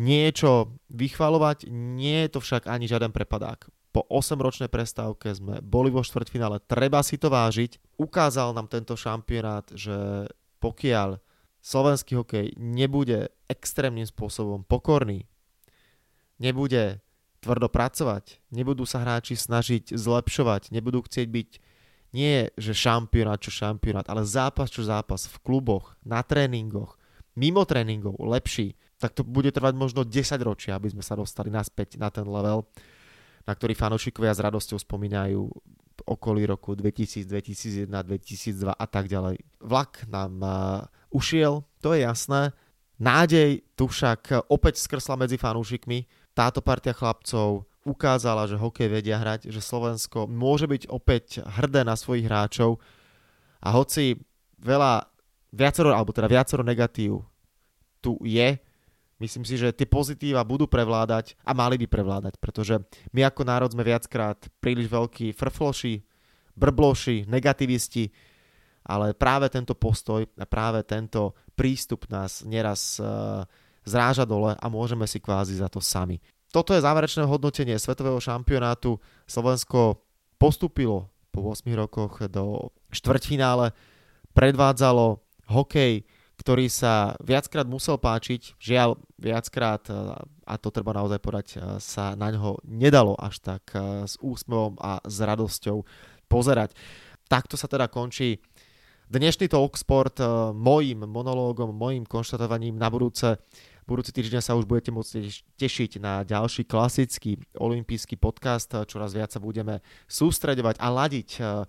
nie 0.00 0.28
je 0.28 0.44
čo 0.44 0.52
vychvalovať, 0.92 1.68
nie 1.72 2.24
je 2.24 2.36
to 2.36 2.40
však 2.40 2.68
ani 2.68 2.88
žiaden 2.88 3.12
prepadák. 3.12 3.68
Po 3.90 4.06
8-ročnej 4.06 4.70
prestávke 4.70 5.34
sme 5.34 5.60
boli 5.60 5.90
vo 5.90 6.00
štvrťfinále, 6.00 6.62
treba 6.64 7.04
si 7.04 7.20
to 7.20 7.28
vážiť. 7.28 8.00
Ukázal 8.00 8.56
nám 8.56 8.70
tento 8.70 8.94
šampionát, 8.94 9.66
že 9.72 10.28
pokiaľ 10.62 11.18
slovenský 11.60 12.16
hokej 12.16 12.56
nebude 12.56 13.28
extrémnym 13.48 14.06
spôsobom 14.06 14.64
pokorný, 14.64 15.26
nebude 16.38 17.02
tvrdo 17.40 17.72
pracovať, 17.72 18.38
nebudú 18.52 18.84
sa 18.84 19.00
hráči 19.00 19.34
snažiť 19.34 19.96
zlepšovať, 19.96 20.70
nebudú 20.70 21.00
chcieť 21.04 21.28
byť 21.28 21.50
nie 22.10 22.50
že 22.58 22.74
šampionát 22.74 23.38
čo 23.38 23.54
šampionát, 23.54 24.06
ale 24.10 24.26
zápas 24.26 24.68
čo 24.68 24.82
zápas 24.82 25.30
v 25.30 25.36
kluboch, 25.40 25.94
na 26.04 26.20
tréningoch, 26.20 26.98
mimo 27.38 27.62
tréningov, 27.64 28.18
lepší, 28.18 28.74
tak 29.00 29.16
to 29.16 29.24
bude 29.24 29.48
trvať 29.54 29.74
možno 29.78 30.04
10 30.04 30.12
ročia, 30.44 30.76
aby 30.76 30.92
sme 30.92 31.00
sa 31.00 31.16
dostali 31.16 31.48
naspäť 31.48 31.96
na 31.96 32.12
ten 32.12 32.26
level, 32.28 32.68
na 33.48 33.52
ktorý 33.56 33.72
fanúšikovia 33.72 34.36
s 34.36 34.44
radosťou 34.44 34.76
spomínajú 34.76 35.40
okolí 36.04 36.44
roku 36.44 36.76
2000, 36.76 37.24
2001, 37.24 37.88
2002 37.88 38.72
a 38.72 38.86
tak 38.88 39.08
ďalej. 39.08 39.40
Vlak 39.60 40.04
nám 40.08 40.32
uh, 40.40 40.52
ušiel, 41.12 41.64
to 41.80 41.96
je 41.96 42.04
jasné. 42.04 42.52
Nádej 43.00 43.64
tu 43.72 43.88
však 43.88 44.52
opäť 44.52 44.76
skrsla 44.84 45.16
medzi 45.16 45.40
fanúšikmi. 45.40 46.04
Táto 46.32 46.62
partia 46.62 46.94
chlapcov 46.94 47.66
ukázala, 47.84 48.44
že 48.44 48.60
hokej 48.60 48.88
vedia 48.92 49.16
hrať, 49.16 49.48
že 49.48 49.60
Slovensko 49.64 50.28
môže 50.28 50.68
byť 50.68 50.82
opäť 50.92 51.40
hrdé 51.44 51.82
na 51.82 51.96
svojich 51.96 52.28
hráčov. 52.28 52.78
A 53.60 53.72
hoci 53.72 54.20
veľa, 54.60 55.08
viacero, 55.52 55.92
alebo 55.92 56.12
teda 56.12 56.28
viacero 56.28 56.60
negatív 56.60 57.24
tu 58.00 58.16
je, 58.24 58.56
myslím 59.20 59.44
si, 59.44 59.60
že 59.60 59.76
tie 59.76 59.84
pozitíva 59.84 60.44
budú 60.44 60.64
prevládať 60.64 61.36
a 61.44 61.52
mali 61.52 61.76
by 61.80 61.86
prevládať, 61.88 62.40
pretože 62.40 62.80
my 63.12 63.28
ako 63.28 63.42
národ 63.44 63.70
sme 63.72 63.84
viackrát 63.84 64.40
príliš 64.60 64.88
veľkí 64.88 65.36
frfloši, 65.36 65.94
brbloši, 66.56 67.28
negativisti, 67.28 68.08
ale 68.88 69.12
práve 69.12 69.52
tento 69.52 69.76
postoj 69.76 70.24
a 70.24 70.44
práve 70.48 70.80
tento 70.88 71.36
prístup 71.52 72.08
nás 72.08 72.40
neraz 72.48 72.96
uh, 72.96 73.44
zráža 73.84 74.28
dole 74.28 74.56
a 74.56 74.66
môžeme 74.68 75.04
si 75.08 75.20
kvázi 75.20 75.56
za 75.56 75.68
to 75.68 75.80
sami. 75.80 76.20
Toto 76.50 76.74
je 76.74 76.82
záverečné 76.82 77.24
hodnotenie 77.24 77.78
svetového 77.78 78.18
šampionátu. 78.18 78.98
Slovensko 79.24 80.02
postupilo 80.34 81.12
po 81.30 81.54
8 81.54 81.62
rokoch 81.78 82.26
do 82.26 82.74
štvrťfinále, 82.90 83.70
predvádzalo 84.34 85.22
hokej, 85.46 86.02
ktorý 86.42 86.66
sa 86.72 87.14
viackrát 87.22 87.68
musel 87.68 88.00
páčiť, 88.00 88.58
žiaľ 88.58 88.98
viackrát, 89.20 89.84
a 90.42 90.54
to 90.58 90.72
treba 90.72 90.96
naozaj 90.96 91.20
povedať, 91.20 91.60
sa 91.78 92.16
na 92.16 92.32
ňo 92.32 92.64
nedalo 92.66 93.14
až 93.14 93.38
tak 93.44 93.70
s 94.08 94.16
úsmevom 94.18 94.74
a 94.80 94.98
s 95.04 95.20
radosťou 95.20 95.84
pozerať. 96.26 96.74
Takto 97.30 97.54
sa 97.54 97.70
teda 97.70 97.86
končí 97.86 98.42
Dnešný 99.10 99.50
Talksport 99.50 100.22
mojim 100.54 101.02
monológom, 101.02 101.74
mojim 101.74 102.06
konštatovaním 102.06 102.78
na 102.78 102.86
budúce 102.86 103.42
budúci 103.90 104.14
týždeň 104.14 104.38
sa 104.38 104.54
už 104.54 104.70
budete 104.70 104.94
môcť 104.94 105.42
tešiť 105.58 105.98
na 105.98 106.22
ďalší 106.22 106.62
klasický 106.62 107.42
olimpijský 107.58 108.14
podcast. 108.14 108.70
Čoraz 108.86 109.10
viac 109.18 109.34
sa 109.34 109.42
budeme 109.42 109.82
sústredovať 110.06 110.78
a 110.78 110.86
ladiť 110.94 111.28
uh, 111.42 111.66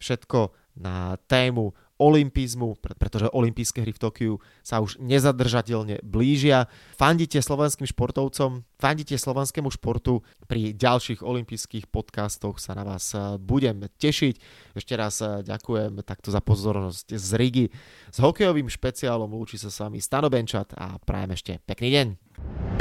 všetko 0.00 0.48
na 0.80 1.20
tému 1.28 1.76
olympizmu, 2.00 2.80
pretože 2.98 3.30
olympijské 3.30 3.84
hry 3.84 3.92
v 3.94 4.02
Tokiu 4.02 4.34
sa 4.64 4.80
už 4.80 4.98
nezadržateľne 4.98 6.02
blížia. 6.02 6.66
Fandite 6.96 7.38
slovenským 7.38 7.86
športovcom, 7.86 8.64
fandite 8.80 9.14
slovenskému 9.14 9.70
športu. 9.70 10.26
Pri 10.50 10.74
ďalších 10.74 11.22
olympijských 11.22 11.86
podcastoch 11.88 12.58
sa 12.58 12.74
na 12.74 12.82
vás 12.82 13.12
eh, 13.14 13.38
budem 13.38 13.86
tešiť. 13.86 14.34
Ešte 14.74 14.94
raz 14.98 15.22
eh, 15.22 15.46
ďakujem 15.46 16.02
takto 16.02 16.34
za 16.34 16.42
pozornosť 16.42 17.14
z 17.14 17.28
Rigi. 17.38 17.66
S 18.10 18.18
hokejovým 18.18 18.66
špeciálom 18.66 19.30
lúči 19.30 19.60
sa 19.60 19.70
s 19.70 19.78
vami 19.78 20.02
Stano 20.02 20.32
Benčat 20.32 20.74
a 20.74 20.98
prajem 20.98 21.36
ešte 21.36 21.52
pekný 21.62 21.88
deň. 21.94 22.71